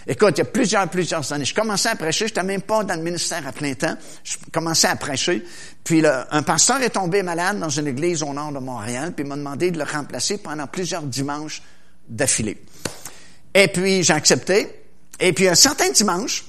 [0.06, 2.84] Écoute, il y a plusieurs, plusieurs années, je commençais à prêcher, je n'étais même pas
[2.84, 5.44] dans le ministère à plein temps, je commençais à prêcher,
[5.84, 9.28] puis un pasteur est tombé malade dans une église au nord de Montréal, puis il
[9.28, 11.62] m'a demandé de le remplacer pendant plusieurs dimanches
[12.10, 12.62] d'affilée.
[13.54, 14.68] Et puis, j'ai accepté.
[15.18, 16.44] Et puis, un certain dimanche,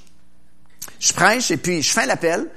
[1.00, 2.48] je prêche et puis je fais l'appel.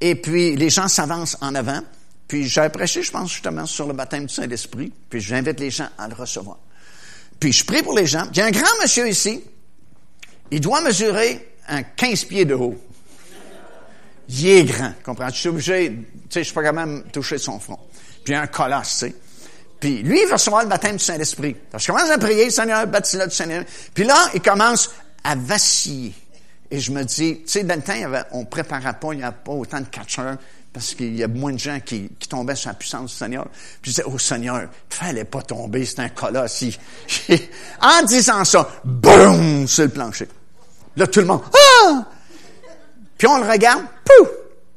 [0.00, 1.80] Et puis, les gens s'avancent en avant.
[2.28, 4.92] Puis, j'ai prêché, je pense, justement, sur le baptême du Saint-Esprit.
[5.08, 6.58] Puis, j'invite les gens à le recevoir.
[7.38, 8.26] Puis, je prie pour les gens.
[8.32, 9.42] Il y a un grand monsieur ici.
[10.50, 12.76] Il doit mesurer un 15 pieds de haut.
[14.28, 15.28] Il est grand, comprends?
[15.28, 17.78] Je suis obligé, tu sais, je pas capable de toucher son front.
[18.24, 19.14] Puis, un colosse, tu sais.
[19.80, 21.56] Puis lui, il va recevoir le baptême du Saint-Esprit.
[21.76, 23.90] je commence à prier, Seigneur, baptême du Saint-Esprit.
[23.94, 24.90] Puis là, il commence
[25.22, 26.14] à vaciller.
[26.70, 29.22] Et je me dis, tu sais, dans le temps, on ne préparait pas, il n'y
[29.22, 30.36] avait pas autant de catcheurs
[30.72, 33.46] parce qu'il y a moins de gens qui, qui, tombaient sur la puissance du Seigneur.
[33.80, 36.64] Puis je disais, oh Seigneur, il fallait pas tomber, c'est un colosse.
[37.80, 40.28] en disant ça, boum, sur le plancher.
[40.96, 42.04] Là, tout le monde, ah!
[43.16, 44.28] Puis on le regarde, pouf,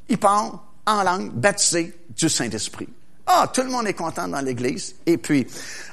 [0.08, 2.88] il part en langue baptisé du Saint-Esprit.
[3.32, 4.96] Ah, tout le monde est content dans l'église.
[5.06, 5.46] Et puis,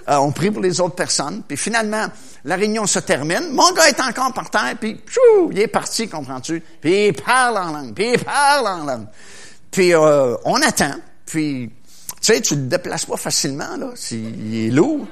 [0.08, 1.42] euh, on prie pour les autres personnes.
[1.46, 2.06] Puis finalement,
[2.46, 3.50] la réunion se termine.
[3.52, 6.62] Mon gars est encore par terre, puis chou, il est parti, comprends-tu?
[6.80, 9.06] Puis il parle en langue, puis il parle en langue.
[9.70, 10.94] Puis euh, on attend.
[11.26, 11.70] Puis,
[12.22, 15.06] tu sais, tu le déplaces pas facilement, là, s'il est lourd.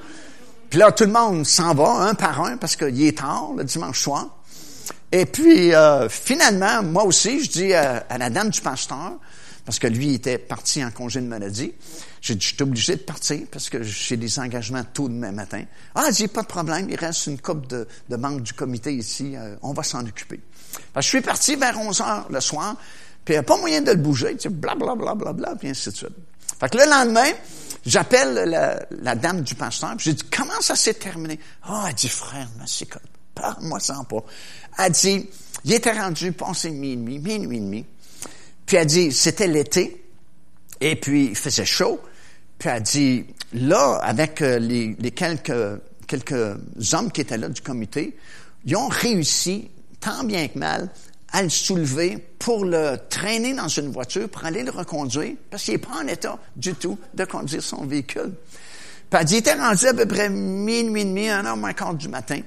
[0.71, 3.65] Puis là, tout le monde s'en va, un par un, parce qu'il est tard, le
[3.65, 4.29] dimanche soir.
[5.13, 9.13] Et puis, euh, finalement, moi aussi, je dis à, à la dame du pasteur,
[9.65, 11.73] parce que lui était parti en congé de maladie.
[12.25, 15.63] J'ai dit, je suis obligé de partir parce que j'ai des engagements tôt demain matin.
[15.95, 19.37] Ah, dit, pas de problème, il reste une coupe de, de membres du comité ici,
[19.37, 20.41] euh, on va s'en occuper.
[20.97, 22.77] Je suis parti vers 11 heures le soir,
[23.27, 25.91] puis il n'y a pas moyen de le bouger, tu blablabla, bla, bla, puis ainsi
[25.91, 26.17] de suite.
[26.59, 27.31] Fait que le lendemain,
[27.85, 31.39] j'appelle la, la, dame du pasteur, puis j'ai dit, comment ça s'est terminé?
[31.63, 32.89] Ah, oh, elle dit, frère, c'est
[33.35, 34.25] parle-moi sans pas.
[34.79, 35.29] Elle dit,
[35.67, 37.85] il était rendu passé minuit, minuit et demi.
[38.65, 40.03] Puis elle dit, c'était l'été,
[40.81, 42.01] et puis il faisait chaud.
[42.59, 46.57] Puis elle dit, là, avec euh, les, les, quelques, quelques
[46.93, 48.17] hommes qui étaient là du comité,
[48.65, 50.91] ils ont réussi, tant bien que mal,
[51.35, 55.75] à le soulever pour le traîner dans une voiture, pour aller le reconduire, parce qu'il
[55.75, 58.33] n'est pas en état du tout de conduire son véhicule.
[59.11, 61.73] Puis elle dit, il était rendu à peu près minuit et demi, un heure moins
[61.73, 62.41] quart du matin.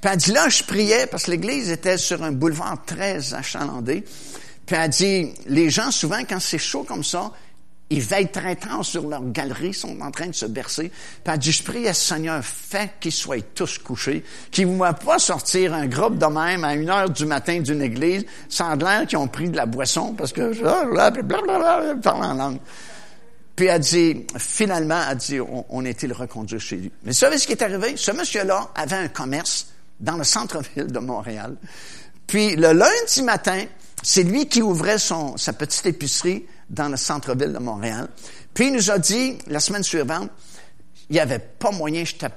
[0.00, 4.04] Puis elle dit, là, je priais, parce que l'église était sur un boulevard très achalandé.
[4.66, 7.30] Puis elle dit, les gens, souvent, quand c'est chaud comme ça,
[7.90, 10.90] ils veillent très tard sur leur galerie, sont en train de se bercer.
[10.90, 14.94] Puis elle dit, je prie à Seigneur, fait qu'ils soient tous couchés, qu'ils ne voient
[14.94, 19.06] pas sortir un groupe de même à une heure du matin d'une église, sans l'air
[19.06, 20.52] qu'ils ont pris de la boisson, parce que,
[20.90, 22.58] blablabla, parle en langue.
[23.54, 26.14] Puis elle dit, finalement, elle dit, on, on a été le
[26.58, 26.92] chez lui?
[27.04, 27.96] Mais vous savez ce qui est arrivé?
[27.96, 29.68] Ce monsieur-là avait un commerce
[30.00, 31.54] dans le centre-ville de Montréal.
[32.26, 33.64] Puis le lundi matin,
[34.02, 38.08] c'est lui qui ouvrait son, sa petite épicerie dans le centre-ville de Montréal.
[38.52, 40.30] Puis il nous a dit, la semaine suivante,
[41.10, 42.28] il n'y avait pas moyen, j'étais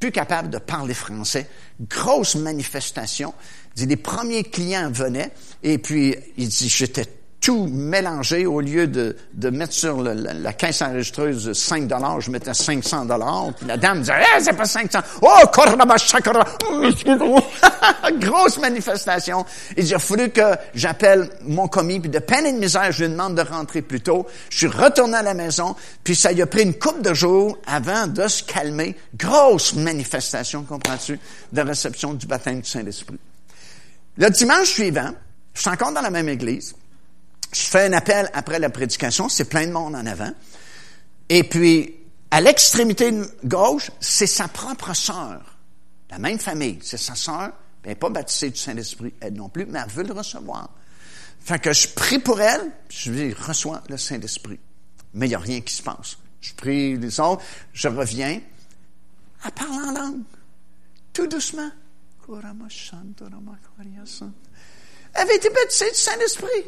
[0.00, 1.48] plus capable de parler français.
[1.80, 3.34] Grosse manifestation.
[3.76, 5.32] Il dit, les premiers clients venaient,
[5.62, 7.06] et puis il dit, j'étais
[7.40, 12.20] tout mélangé au lieu de, de mettre sur le, la, la, caisse enregistreuse 5 dollars,
[12.20, 13.52] je mettais 500 dollars.
[13.56, 14.98] Puis la dame disait, eh, c'est pas 500.
[15.22, 15.28] Oh,
[18.18, 19.44] Grosse manifestation.
[19.76, 23.04] Il dit, a fallu que j'appelle mon commis, puis de peine et de misère, je
[23.04, 24.26] lui demande de rentrer plus tôt.
[24.50, 27.58] Je suis retourné à la maison, puis ça lui a pris une couple de jours
[27.66, 28.96] avant de se calmer.
[29.16, 31.18] Grosse manifestation, comprends-tu,
[31.52, 33.18] de réception du baptême du Saint-Esprit.
[34.18, 35.10] Le dimanche suivant,
[35.54, 36.74] je suis encore dans la même église
[37.52, 40.32] je fais un appel après la prédication, c'est plein de monde en avant.
[41.28, 41.94] Et puis,
[42.30, 43.12] à l'extrémité
[43.44, 45.40] gauche, c'est sa propre sœur.
[46.10, 47.52] La même famille, c'est sa sœur.
[47.86, 50.70] Elle n'est pas baptisée du Saint-Esprit, elle non plus, mais elle veut le recevoir.
[51.38, 54.58] Fait que je prie pour elle, je lui reçois le Saint-Esprit.
[55.14, 56.18] Mais il n'y a rien qui se passe.
[56.40, 58.40] Je prie les autres, je reviens.
[59.44, 60.22] Elle parle en langue.
[61.12, 61.70] Tout doucement.
[62.28, 62.44] Elle
[65.14, 66.64] avait été baptisée du Saint-Esprit.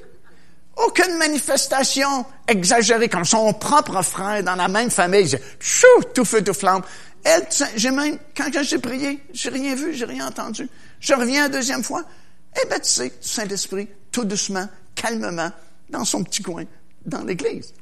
[0.76, 5.36] Aucune manifestation exagérée comme son propre frère dans la même famille.
[5.58, 6.82] Chou, tout feu, tout flamme.
[7.24, 10.68] Elle, j'ai même, quand j'ai prié, j'ai rien vu, j'ai rien entendu.
[11.00, 12.04] Je reviens la deuxième fois.
[12.52, 15.50] Elle est baptisée du Saint-Esprit, tout doucement, calmement,
[15.90, 16.64] dans son petit coin,
[17.04, 17.72] dans l'église.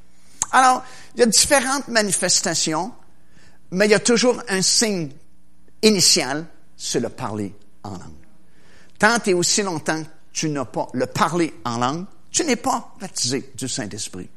[0.52, 2.92] Alors, il y a différentes manifestations,
[3.70, 5.10] mais il y a toujours un signe
[5.82, 6.46] initial,
[6.76, 8.00] c'est le parler en langue.
[8.98, 12.94] Tant et aussi longtemps que tu n'as pas le parler en langue, tu n'es pas
[13.00, 14.28] baptisé du Saint-Esprit.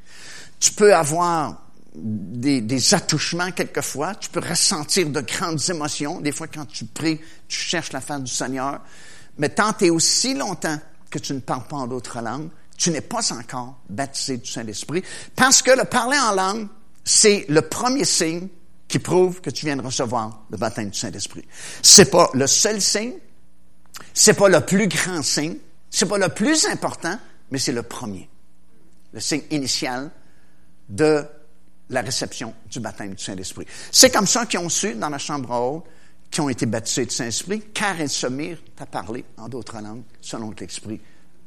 [0.58, 6.20] Tu peux avoir des, des, attouchements quelquefois, tu peux ressentir de grandes émotions.
[6.20, 8.80] Des fois, quand tu pries, tu cherches la face du Seigneur.
[9.38, 10.78] Mais tant et aussi longtemps
[11.10, 15.02] que tu ne parles pas en d'autres langues, tu n'es pas encore baptisé du Saint-Esprit.
[15.34, 16.68] Parce que le parler en langue,
[17.04, 18.48] c'est le premier signe
[18.88, 21.46] qui prouve que tu viens de recevoir le baptême du Saint-Esprit.
[21.82, 23.14] C'est pas le seul signe,
[24.14, 25.56] c'est pas le plus grand signe,
[25.90, 27.18] c'est pas le plus important,
[27.50, 28.28] mais c'est le premier,
[29.12, 30.10] le signe initial
[30.88, 31.24] de
[31.90, 33.66] la réception du baptême du Saint-Esprit.
[33.90, 35.84] C'est comme ça qu'ils ont su, dans la chambre haute,
[36.30, 40.02] qui ont été baptisés du Saint-Esprit, car ils se mirent à parler en d'autres langues,
[40.20, 41.00] selon que l'Esprit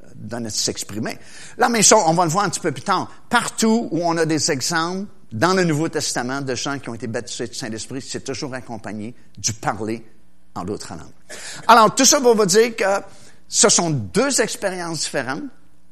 [0.03, 1.17] euh, donnait de s'exprimer.
[1.57, 3.09] La même chose, on va le voir un petit peu plus tard.
[3.29, 7.07] Partout où on a des exemples dans le Nouveau Testament de gens qui ont été
[7.07, 10.05] baptisés du Saint-Esprit, c'est toujours accompagné du parler
[10.53, 11.39] en d'autres langues.
[11.67, 13.01] Alors, tout ça pour vous dire que
[13.47, 15.43] ce sont deux expériences différentes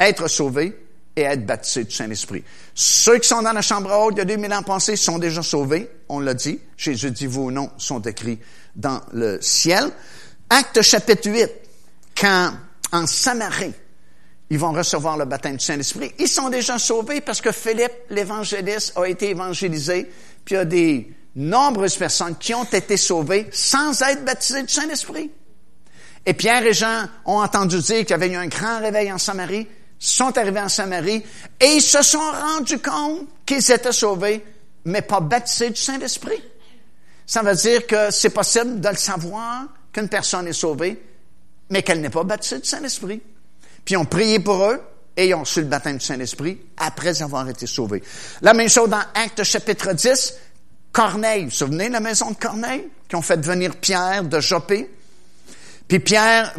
[0.02, 0.78] être sauvé
[1.16, 2.44] et être baptisé du Saint-Esprit.
[2.74, 5.42] Ceux qui sont dans la chambre haute il y a 2000 ans passés sont déjà
[5.42, 6.60] sauvés, on l'a dit.
[6.78, 8.40] Jésus dit vos noms sont écrits
[8.76, 9.92] dans le ciel.
[10.50, 11.50] Acte chapitre 8,
[12.20, 12.54] quand
[12.92, 13.74] en Samarie,
[14.50, 18.98] ils vont recevoir le baptême du Saint-Esprit, ils sont déjà sauvés parce que Philippe, l'évangéliste,
[18.98, 20.12] a été évangélisé,
[20.44, 24.74] puis il y a des nombreuses personnes qui ont été sauvées sans être baptisées du
[24.74, 25.32] Saint-Esprit.
[26.26, 29.18] Et Pierre et Jean ont entendu dire qu'il y avait eu un grand réveil en
[29.18, 29.68] Samarie,
[30.02, 31.24] sont arrivés en Samarie
[31.60, 34.44] et ils se sont rendus compte qu'ils étaient sauvés,
[34.84, 36.42] mais pas baptisés du Saint-Esprit.
[37.28, 41.00] Ça veut dire que c'est possible de le savoir qu'une personne est sauvée,
[41.70, 43.22] mais qu'elle n'est pas baptisée du Saint-Esprit.
[43.86, 44.82] Puis ils ont prié pour eux
[45.16, 48.02] et ils ont reçu le baptême du Saint-Esprit après avoir été sauvés.
[48.42, 50.34] La même chose dans Actes chapitre 10,
[50.92, 51.44] Corneille.
[51.44, 54.90] Vous vous souvenez de la maison de Corneille qui ont fait venir Pierre de Jopé?
[55.88, 56.56] Puis Pierre,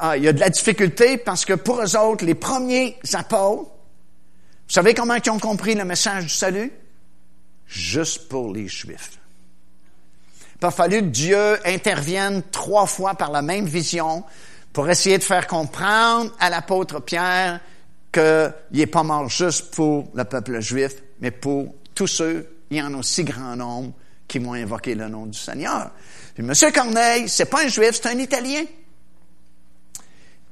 [0.00, 3.70] ah, il y a de la difficulté parce que pour eux autres, les premiers apôtres,
[4.70, 6.72] vous savez comment ils ont compris le message du salut?
[7.66, 9.18] Juste pour les Juifs.
[10.60, 14.24] Il a fallu que Dieu intervienne trois fois par la même vision
[14.72, 17.60] pour essayer de faire comprendre à l'apôtre Pierre
[18.12, 22.82] qu'il n'est pas mort juste pour le peuple juif, mais pour tous ceux, il y
[22.82, 23.92] en a aussi grand nombre,
[24.26, 25.90] qui vont invoquer le nom du Seigneur.
[26.34, 26.72] Puis M.
[26.72, 28.64] Corneille, c'est pas un juif, c'est un Italien.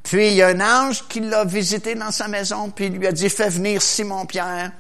[0.03, 3.07] Puis il y a un ange qui l'a visité dans sa maison, puis il lui
[3.07, 4.73] a dit, fais venir Simon-Pierre,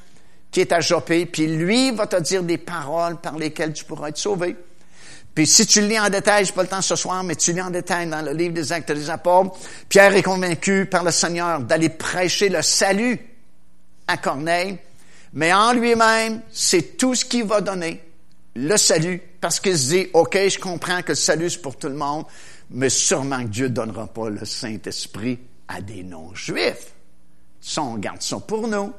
[0.50, 4.08] qui est à Jopé, puis lui va te dire des paroles par lesquelles tu pourras
[4.08, 4.56] être sauvé.
[5.34, 7.60] Puis si tu lis en détail, j'ai pas le temps ce soir, mais tu lis
[7.60, 9.56] en détail dans le livre des Actes des Apôtres,
[9.88, 13.20] Pierre est convaincu par le Seigneur d'aller prêcher le salut
[14.08, 14.78] à Corneille,
[15.34, 18.02] mais en lui-même, c'est tout ce qu'il va donner,
[18.56, 21.88] le salut, parce qu'il se dit, OK, je comprends que le salut c'est pour tout
[21.88, 22.24] le monde,
[22.70, 25.38] mais sûrement que Dieu ne donnera pas le Saint-Esprit
[25.68, 26.92] à des non-juifs.
[27.60, 28.92] Ça, on garde ça pour nous.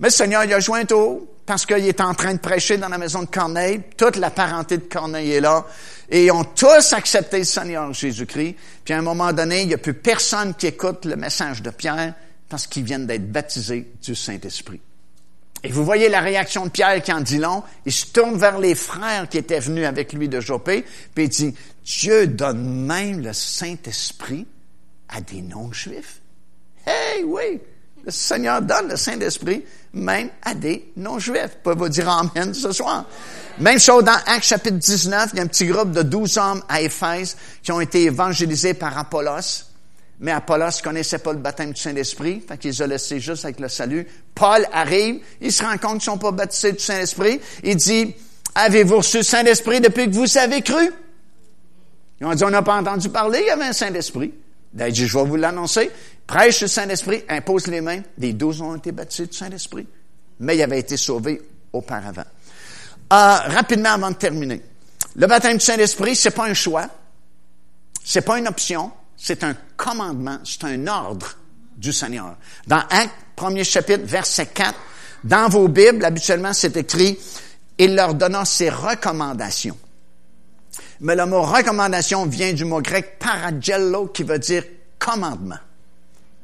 [0.00, 2.88] Mais le Seigneur, il a joint au parce qu'il est en train de prêcher dans
[2.88, 3.82] la maison de Corneille.
[3.96, 5.66] Toute la parenté de Corneille est là.
[6.08, 8.56] Et ils ont tous accepté le Seigneur Jésus-Christ.
[8.84, 11.70] Puis à un moment donné, il n'y a plus personne qui écoute le message de
[11.70, 12.14] Pierre
[12.48, 14.80] parce qu'ils viennent d'être baptisés du Saint-Esprit.
[15.64, 17.62] Et vous voyez la réaction de Pierre qui en dit long.
[17.86, 20.84] Il se tourne vers les frères qui étaient venus avec lui de Jopé,
[21.14, 21.54] puis il dit,
[21.84, 24.46] Dieu donne même le Saint-Esprit
[25.08, 26.20] à des non-juifs.
[26.86, 27.60] Hey, oui!
[28.04, 31.58] Le Seigneur donne le Saint-Esprit même à des non-juifs.
[31.64, 33.04] Vous vous dire Amen ce soir?
[33.58, 36.62] Même chose dans Actes chapitre 19, il y a un petit groupe de douze hommes
[36.68, 39.71] à Éphèse qui ont été évangélisés par Apollos.
[40.22, 43.68] Mais Apollos connaissait pas le baptême du Saint-Esprit, fait qu'ils ont laissé juste avec le
[43.68, 44.06] salut.
[44.36, 47.40] Paul arrive, il se rend compte qu'ils sont pas baptisés du Saint-Esprit.
[47.64, 48.14] Il dit,
[48.54, 50.92] avez-vous reçu le Saint-Esprit depuis que vous avez cru?
[52.20, 54.32] Ils ont dit, on n'a pas entendu parler, il y avait un Saint-Esprit.
[54.78, 55.90] Il dit, je vais vous l'annoncer.
[56.24, 58.02] Prêche le Saint-Esprit, impose les mains.
[58.16, 59.88] Les douze ont été baptisés du Saint-Esprit.
[60.38, 61.42] Mais ils avaient été sauvés
[61.72, 62.22] auparavant.
[63.12, 64.62] Euh, rapidement avant de terminer.
[65.16, 66.86] Le baptême du Saint-Esprit, c'est pas un choix.
[68.04, 68.92] C'est pas une option.
[69.24, 70.38] C'est un commandement.
[70.44, 71.36] C'est un ordre
[71.76, 72.36] du Seigneur.
[72.66, 74.74] Dans Actes, premier chapitre, verset 4,
[75.22, 77.16] dans vos Bibles, habituellement, c'est écrit,
[77.78, 79.78] il leur donna ses recommandations.
[81.00, 84.64] Mais le mot recommandation vient du mot grec paragello qui veut dire
[84.98, 85.58] commandement.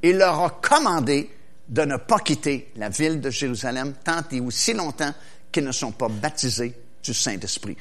[0.05, 1.35] Il leur a commandé
[1.69, 5.13] de ne pas quitter la ville de Jérusalem tant et aussi longtemps
[5.51, 7.77] qu'ils ne sont pas baptisés du Saint-Esprit.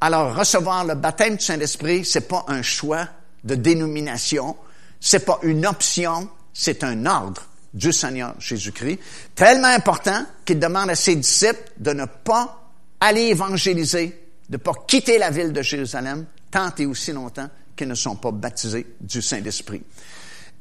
[0.00, 3.08] Alors, recevoir le baptême du Saint-Esprit, c'est pas un choix
[3.46, 4.56] de dénomination,
[5.00, 7.42] c'est pas une option, c'est un ordre
[7.72, 8.98] du Seigneur Jésus-Christ,
[9.34, 12.70] tellement important qu'il demande à ses disciples de ne pas
[13.00, 17.88] aller évangéliser de ne pas quitter la ville de Jérusalem tant et aussi longtemps qu'ils
[17.88, 19.82] ne sont pas baptisés du Saint-Esprit.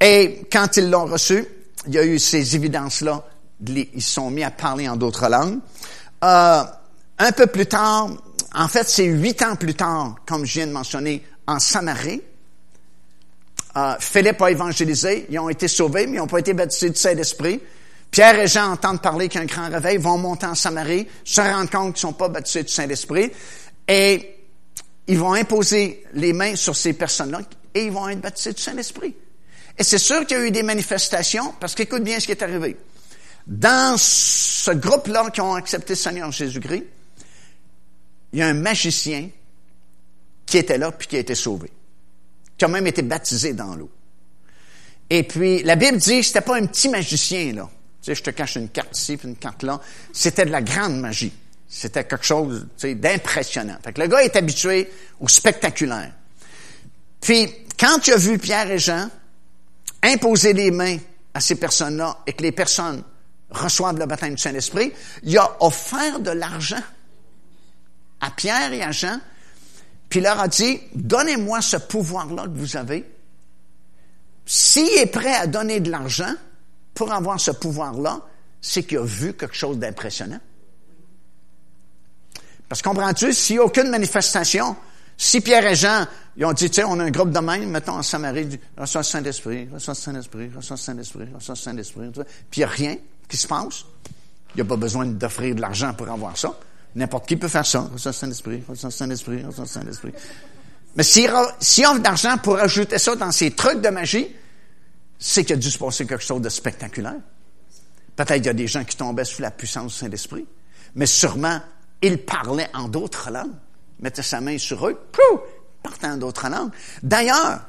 [0.02, 1.46] Et quand ils l'ont reçu,
[1.88, 3.24] il y a eu ces évidences-là,
[3.68, 5.60] ils sont mis à parler en d'autres langues.
[6.24, 6.64] Euh,
[7.20, 8.10] un peu plus tard,
[8.54, 12.22] en fait, c'est huit ans plus tard, comme je viens de mentionner, en Samarie,
[13.78, 17.00] euh, Philippe a évangélisé, ils ont été sauvés, mais ils n'ont pas été baptisés du
[17.00, 17.60] Saint-Esprit.
[18.10, 21.08] Pierre et Jean entendent parler qu'il y a un grand réveil, vont monter en Samarie,
[21.24, 23.32] se rendent compte qu'ils ne sont pas baptisés du Saint-Esprit.
[23.88, 24.38] Et
[25.08, 27.42] ils vont imposer les mains sur ces personnes-là
[27.74, 29.16] et ils vont être baptisés du Saint-Esprit.
[29.78, 32.42] Et c'est sûr qu'il y a eu des manifestations, parce qu'écoute bien ce qui est
[32.42, 32.78] arrivé.
[33.46, 36.86] Dans ce groupe-là qui ont accepté le Seigneur Jésus-Christ,
[38.34, 39.30] il y a un magicien
[40.46, 41.70] qui était là puis qui a été sauvé,
[42.58, 43.89] qui a même été baptisé dans l'eau.
[45.10, 47.70] Et puis, la Bible dit que c'était pas un petit magicien, là.
[48.01, 49.80] Tu sais, je te cache une carte ici puis une carte là.
[50.14, 51.34] C'était de la grande magie.
[51.68, 53.78] C'était quelque chose d'impressionnant.
[53.84, 56.12] Fait que le gars est habitué au spectaculaire.
[57.20, 57.49] Puis,
[57.80, 59.10] quand tu as vu Pierre et Jean
[60.03, 60.97] imposer les mains
[61.34, 63.03] à ces personnes-là et que les personnes
[63.49, 64.93] reçoivent le baptême du Saint-Esprit,
[65.24, 66.82] il a offert de l'argent
[68.22, 69.20] à Pierre et à Jean,
[70.16, 73.03] puis il leur a dit, donnez-moi ce pouvoir-là que vous avez.
[74.45, 76.34] S'il est prêt à donner de l'argent
[76.93, 78.22] pour avoir ce pouvoir-là,
[78.61, 80.39] c'est qu'il a vu quelque chose d'impressionnant.
[82.70, 84.78] Parce que comprends-tu, s'il n'y a aucune manifestation,
[85.18, 86.05] si Pierre et Jean,
[86.38, 89.01] ils ont dit, tu sais, on a un groupe de même, mettons en Samarie, reçois
[89.01, 92.24] le Saint-Esprit, reçois le Saint-Esprit, reçois le Saint-Esprit, reçois le Saint-Esprit, puis
[92.55, 92.95] il n'y a rien
[93.28, 93.84] qui se passe.
[94.53, 96.57] Il n'y a pas besoin d'offrir de l'argent pour avoir ça.
[96.96, 97.89] N'importe qui peut faire ça.
[97.93, 100.14] Reçois Saint-Esprit, reçois Saint-Esprit, reçois Saint-Esprit.
[100.96, 104.28] Mais s'il si offre d'argent pour ajouter ça dans ses trucs de magie,
[105.20, 107.18] c'est qu'il a dû se passer quelque chose de spectaculaire.
[108.16, 110.46] Peut-être qu'il y a des gens qui tombaient sous la puissance du Saint-Esprit,
[110.96, 111.60] mais sûrement
[112.02, 113.56] il parlait en d'autres langues,
[114.00, 115.41] mettait sa main sur eux, pouf,
[115.84, 116.72] partait en d'autres langues.
[117.04, 117.62] D'ailleurs,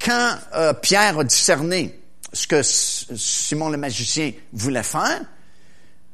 [0.00, 2.00] quand euh, Pierre a discerné
[2.32, 5.20] ce que Simon le magicien voulait faire,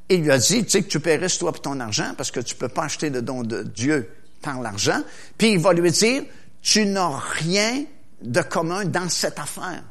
[0.09, 2.41] il lui a dit, tu sais que tu paierais toi pour ton argent parce que
[2.41, 4.11] tu peux pas acheter le don de Dieu
[4.43, 5.03] par l'argent.
[5.37, 6.23] Puis il va lui dire,
[6.63, 7.85] tu n'as rien
[8.23, 9.83] de commun dans cette affaire.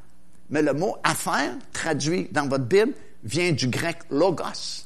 [0.50, 2.94] Mais le mot affaire, traduit dans votre Bible,
[3.24, 4.86] vient du grec logos,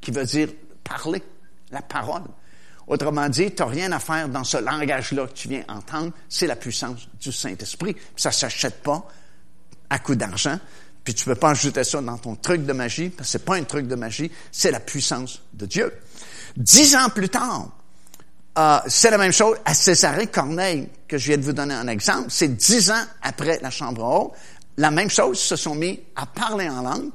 [0.00, 0.48] qui veut dire
[0.82, 1.22] parler
[1.70, 2.22] la parole.
[2.86, 6.12] Autrement dit, tu n'as rien à faire dans ce langage-là que tu viens entendre.
[6.28, 7.96] C'est la puissance du Saint-Esprit.
[8.14, 9.08] Ça ne s'achète pas
[9.88, 10.58] à coup d'argent.
[11.04, 13.44] Puis tu ne peux pas ajouter ça dans ton truc de magie, parce que c'est
[13.44, 15.92] pas un truc de magie, c'est la puissance de Dieu.
[16.56, 17.68] Dix ans plus tard,
[18.56, 21.88] euh, c'est la même chose à Césarée Corneille, que je viens de vous donner un
[21.88, 22.28] exemple.
[22.30, 24.32] C'est dix ans après la chambre haute.
[24.76, 27.10] La même chose, ils se sont mis à parler en langue.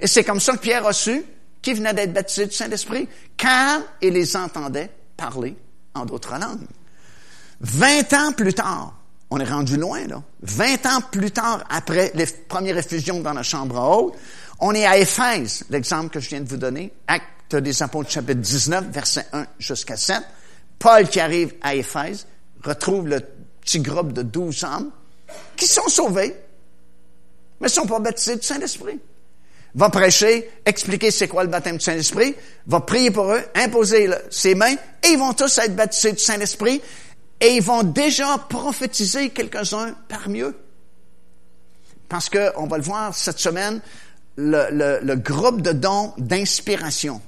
[0.00, 1.22] Et c'est comme ça que Pierre a su
[1.62, 5.54] qui venait d'être baptisé du Saint-Esprit, car il les entendait parler
[5.94, 6.66] en d'autres langues.
[7.60, 8.94] Vingt ans plus tard,
[9.30, 10.22] on est rendu loin, là.
[10.42, 14.14] Vingt ans plus tard, après les premières effusions dans la chambre haute,
[14.58, 18.40] on est à Éphèse, l'exemple que je viens de vous donner, Acte des Apôtres, chapitre
[18.40, 20.18] 19, verset 1 jusqu'à 7.
[20.78, 22.26] Paul qui arrive à Éphèse,
[22.62, 23.20] retrouve le
[23.60, 24.90] petit groupe de douze hommes
[25.56, 26.34] qui sont sauvés,
[27.60, 28.98] mais ne sont pas baptisés du Saint-Esprit.
[29.74, 32.34] Va prêcher, expliquer c'est quoi le baptême du Saint-Esprit,
[32.66, 34.74] va prier pour eux, imposer ses mains,
[35.04, 36.82] et ils vont tous être baptisés du Saint-Esprit,
[37.40, 40.56] et ils vont déjà prophétiser quelques-uns parmi eux.
[42.08, 43.80] Parce que, on va le voir cette semaine,
[44.36, 47.20] le, le groupe de dons d'inspiration,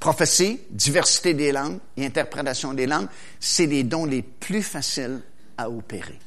[0.00, 3.08] prophétie, diversité des langues et interprétation des langues,
[3.40, 5.20] c'est les dons les plus faciles
[5.56, 6.18] à opérer.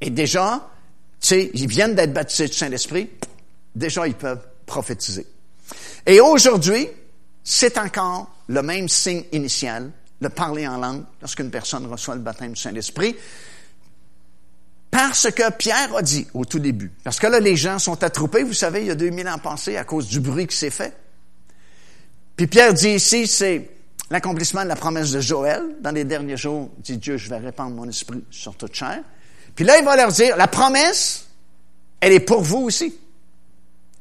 [0.00, 0.68] Et déjà,
[1.20, 3.10] tu sais, ils viennent d'être baptisés du Saint-Esprit,
[3.74, 5.26] déjà ils peuvent prophétiser.
[6.06, 6.88] Et aujourd'hui,
[7.44, 9.90] c'est encore le même signe initial,
[10.20, 13.16] le parler en langue, lorsqu'une personne reçoit le baptême du Saint-Esprit.
[14.90, 18.42] Parce que Pierre a dit au tout début, parce que là, les gens sont attroupés,
[18.42, 20.96] vous savez, il y a 2000 ans passés à cause du bruit qui s'est fait.
[22.36, 23.70] Puis Pierre dit ici, c'est
[24.10, 25.62] l'accomplissement de la promesse de Joël.
[25.80, 29.02] Dans les derniers jours, dit Dieu, je vais répandre mon esprit sur toute chair.
[29.54, 31.26] Puis là, il va leur dire, la promesse,
[32.00, 32.94] elle est pour vous aussi.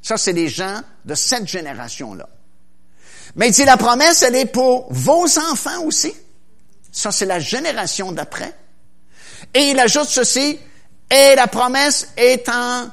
[0.02, 2.30] Ça, c'est des gens de cette génération-là.
[3.36, 6.14] Mais il dit, la promesse, elle est pour vos enfants aussi.
[6.92, 8.54] Ça, c'est la génération d'après.
[9.54, 10.60] Et il ajoute ceci,
[11.12, 12.90] et la promesse étant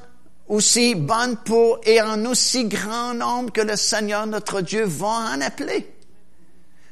[0.48, 5.40] aussi bonne pour et en aussi grand nombre que le Seigneur notre Dieu va en
[5.40, 5.92] appeler.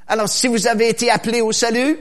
[0.07, 1.99] Alors, si vous avez été appelé au salut,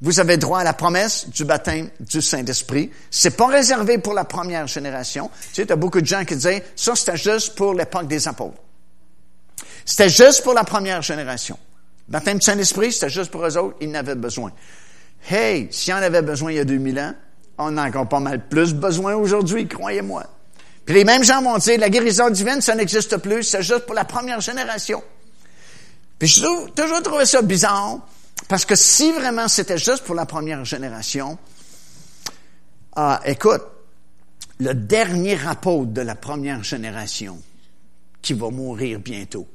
[0.00, 2.90] vous avez droit à la promesse du baptême du Saint-Esprit.
[3.10, 5.30] C'est pas réservé pour la première génération.
[5.52, 8.58] Tu sais, as beaucoup de gens qui disaient, ça c'était juste pour l'époque des apôtres.
[9.84, 11.58] C'était juste pour la première génération.
[12.08, 14.52] Le baptême du Saint-Esprit, c'était juste pour eux autres, ils n'avaient besoin.
[15.28, 17.14] Hey, s'il en avait besoin il y a 2000 ans,
[17.58, 20.24] on a encore pas mal plus besoin aujourd'hui, croyez-moi.
[20.84, 23.94] Puis les mêmes gens vont dire, la guérison divine, ça n'existe plus, c'est juste pour
[23.94, 25.02] la première génération.
[26.18, 27.98] Puis je trouve, toujours trouvé ça bizarre,
[28.48, 31.38] parce que si vraiment c'était juste pour la première génération,
[32.96, 33.62] ah, écoute,
[34.58, 37.40] le dernier apôtre de la première génération
[38.20, 39.46] qui va mourir bientôt,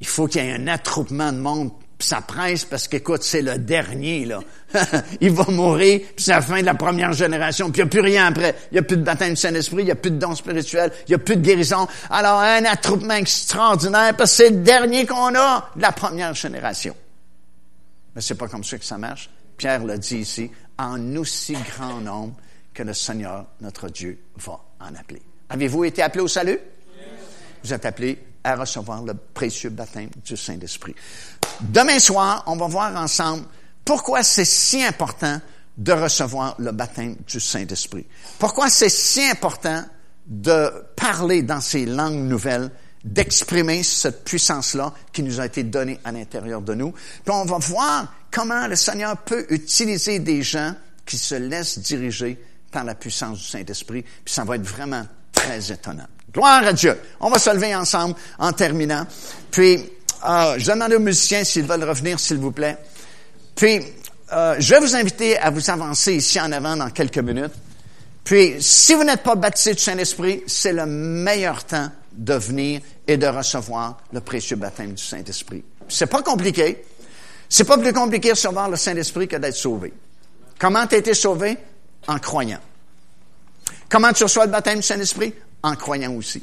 [0.00, 1.70] il faut qu'il y ait un attroupement de monde
[2.04, 4.40] ça presse parce qu'écoute, c'est le dernier, là.
[5.20, 7.90] il va mourir, puis c'est la fin de la première génération, puis il n'y a
[7.90, 8.54] plus rien après.
[8.70, 10.92] Il n'y a plus de baptême du Saint-Esprit, il n'y a plus de dons spirituels,
[11.06, 11.86] il n'y a plus de guérison.
[12.10, 16.94] Alors, un attroupement extraordinaire, parce que c'est le dernier qu'on a de la première génération.
[18.14, 19.30] Mais c'est pas comme ça que ça marche.
[19.56, 22.34] Pierre l'a dit ici, en aussi grand nombre
[22.72, 25.22] que le Seigneur, notre Dieu, va en appeler.
[25.48, 26.58] Avez-vous été appelé au salut?
[27.62, 30.94] Vous êtes appelé à recevoir le précieux baptême du Saint-Esprit.
[31.60, 33.44] Demain soir, on va voir ensemble
[33.84, 35.40] pourquoi c'est si important
[35.76, 38.06] de recevoir le baptême du Saint-Esprit.
[38.38, 39.84] Pourquoi c'est si important
[40.26, 42.70] de parler dans ces langues nouvelles,
[43.04, 46.92] d'exprimer cette puissance-là qui nous a été donnée à l'intérieur de nous.
[46.92, 50.74] Puis on va voir comment le Seigneur peut utiliser des gens
[51.06, 54.02] qui se laissent diriger par la puissance du Saint-Esprit.
[54.02, 56.06] Puis ça va être vraiment très étonnant.
[56.32, 56.96] Gloire à Dieu.
[57.20, 59.06] On va se lever ensemble en terminant.
[59.50, 59.78] Puis,
[60.28, 62.76] euh, je demande aux musiciens s'ils veulent revenir, s'il vous plaît.
[63.56, 63.80] Puis,
[64.32, 67.52] euh, je vais vous inviter à vous avancer ici en avant dans quelques minutes.
[68.22, 73.16] Puis, si vous n'êtes pas baptisé du Saint-Esprit, c'est le meilleur temps de venir et
[73.16, 75.64] de recevoir le précieux baptême du Saint-Esprit.
[75.88, 76.84] C'est pas compliqué.
[77.48, 79.92] C'est pas plus compliqué de recevoir le Saint-Esprit que d'être sauvé.
[80.58, 81.56] Comment tu as été sauvé?
[82.06, 82.60] En croyant.
[83.88, 85.34] Comment tu reçois le baptême du Saint-Esprit?
[85.62, 86.42] En croyant aussi.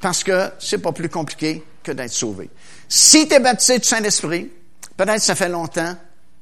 [0.00, 2.50] Parce que c'est pas plus compliqué que d'être sauvé.
[2.88, 4.50] Si tu es baptisé du Saint-Esprit,
[4.96, 5.96] peut-être ça fait longtemps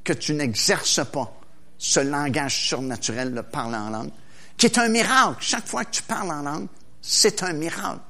[0.05, 1.33] que tu n'exerces pas
[1.79, 4.11] ce langage surnaturel de parler en langue,
[4.57, 5.37] qui est un miracle.
[5.41, 6.69] Chaque fois que tu parles en langue,
[7.03, 8.01] c'est un miracle.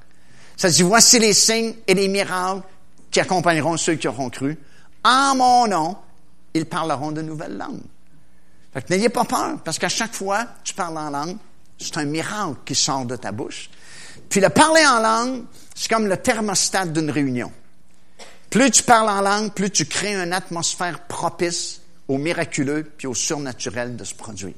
[0.56, 2.62] Ça dit, voici les signes et les miracles
[3.10, 4.58] qui accompagneront ceux qui auront cru.
[5.04, 5.96] En mon nom,
[6.54, 7.82] ils parleront de nouvelles langues.
[8.74, 11.36] Que n'ayez pas peur, parce qu'à chaque fois tu parles en langue,
[11.78, 13.70] c'est un miracle qui sort de ta bouche.
[14.28, 15.44] Puis le parler en langue,
[15.74, 17.52] c'est comme le thermostat d'une réunion.
[18.50, 23.14] Plus tu parles en langue, plus tu crées une atmosphère propice au miraculeux puis au
[23.14, 24.54] surnaturel de se produire.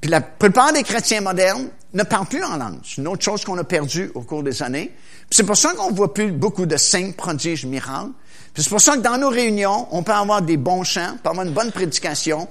[0.00, 2.78] Puis la plupart des chrétiens modernes ne parlent plus en langue.
[2.84, 4.92] C'est une autre chose qu'on a perdue au cours des années.
[5.30, 8.10] C'est pour ça qu'on voit plus beaucoup de signes, prodiges, miracles.
[8.54, 11.28] C'est pour ça que dans nos réunions, on peut avoir des bons chants, on peut
[11.30, 12.48] avoir une bonne prédication,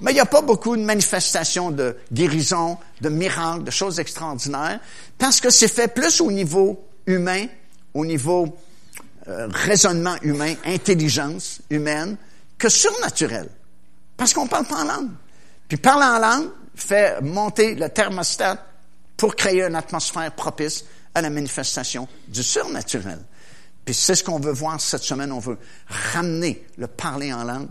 [0.00, 4.80] mais il n'y a pas beaucoup de manifestations de guérison, de miracles, de choses extraordinaires,
[5.18, 7.46] parce que c'est fait plus au niveau humain,
[7.94, 8.56] au niveau
[9.28, 12.16] euh, raisonnement humain, intelligence humaine,
[12.56, 13.48] que surnaturel.
[14.16, 15.10] Parce qu'on parle pas en langue.
[15.68, 18.64] Puis parler en langue fait monter le thermostat
[19.16, 20.84] pour créer une atmosphère propice
[21.14, 23.18] à la manifestation du surnaturel.
[23.84, 25.32] Puis c'est ce qu'on veut voir cette semaine.
[25.32, 25.58] On veut
[26.12, 27.68] ramener le parler en langue,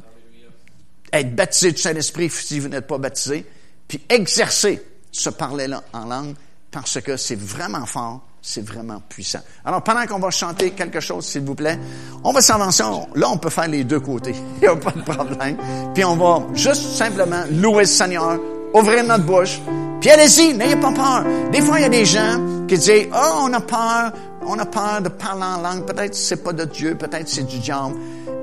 [1.14, 3.46] être baptisé du Saint-Esprit si vous n'êtes pas baptisé,
[3.88, 4.82] puis exercer
[5.12, 6.36] ce parler-là en langue
[6.72, 9.40] parce que c'est vraiment fort, c'est vraiment puissant.
[9.66, 11.80] Alors, pendant qu'on va chanter quelque chose, s'il vous plaît,
[12.24, 12.84] on va s'avancer.
[13.16, 14.36] Là, on peut faire les deux côtés.
[14.56, 15.58] Il n'y a pas de problème.
[15.94, 18.40] Puis on va juste simplement louer le Seigneur,
[18.74, 19.60] ouvrir notre bouche,
[20.00, 21.24] puis allez-y, n'ayez pas peur.
[21.52, 24.12] Des fois, il y a des gens qui disent, oh, on a peur,
[24.46, 25.86] on a peur de parler en langue.
[25.86, 27.96] Peut-être c'est pas de Dieu, peut-être c'est du diable.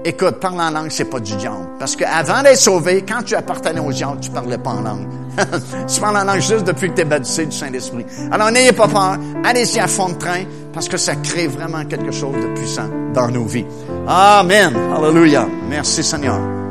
[0.04, 1.66] Écoute, parler en langue, c'est pas du diable.
[1.78, 5.08] Parce qu'avant d'être sauvé, quand tu appartenais au diable, tu parlais pas en langue.
[5.88, 8.04] tu parles en langue juste depuis que tu es baptisé du Saint-Esprit.
[8.30, 9.16] Alors n'ayez pas peur.
[9.44, 13.28] Allez-y à fond de train parce que ça crée vraiment quelque chose de puissant dans
[13.28, 13.66] nos vies.
[14.06, 14.74] Amen.
[14.94, 15.48] Hallelujah.
[15.68, 16.63] Merci Seigneur.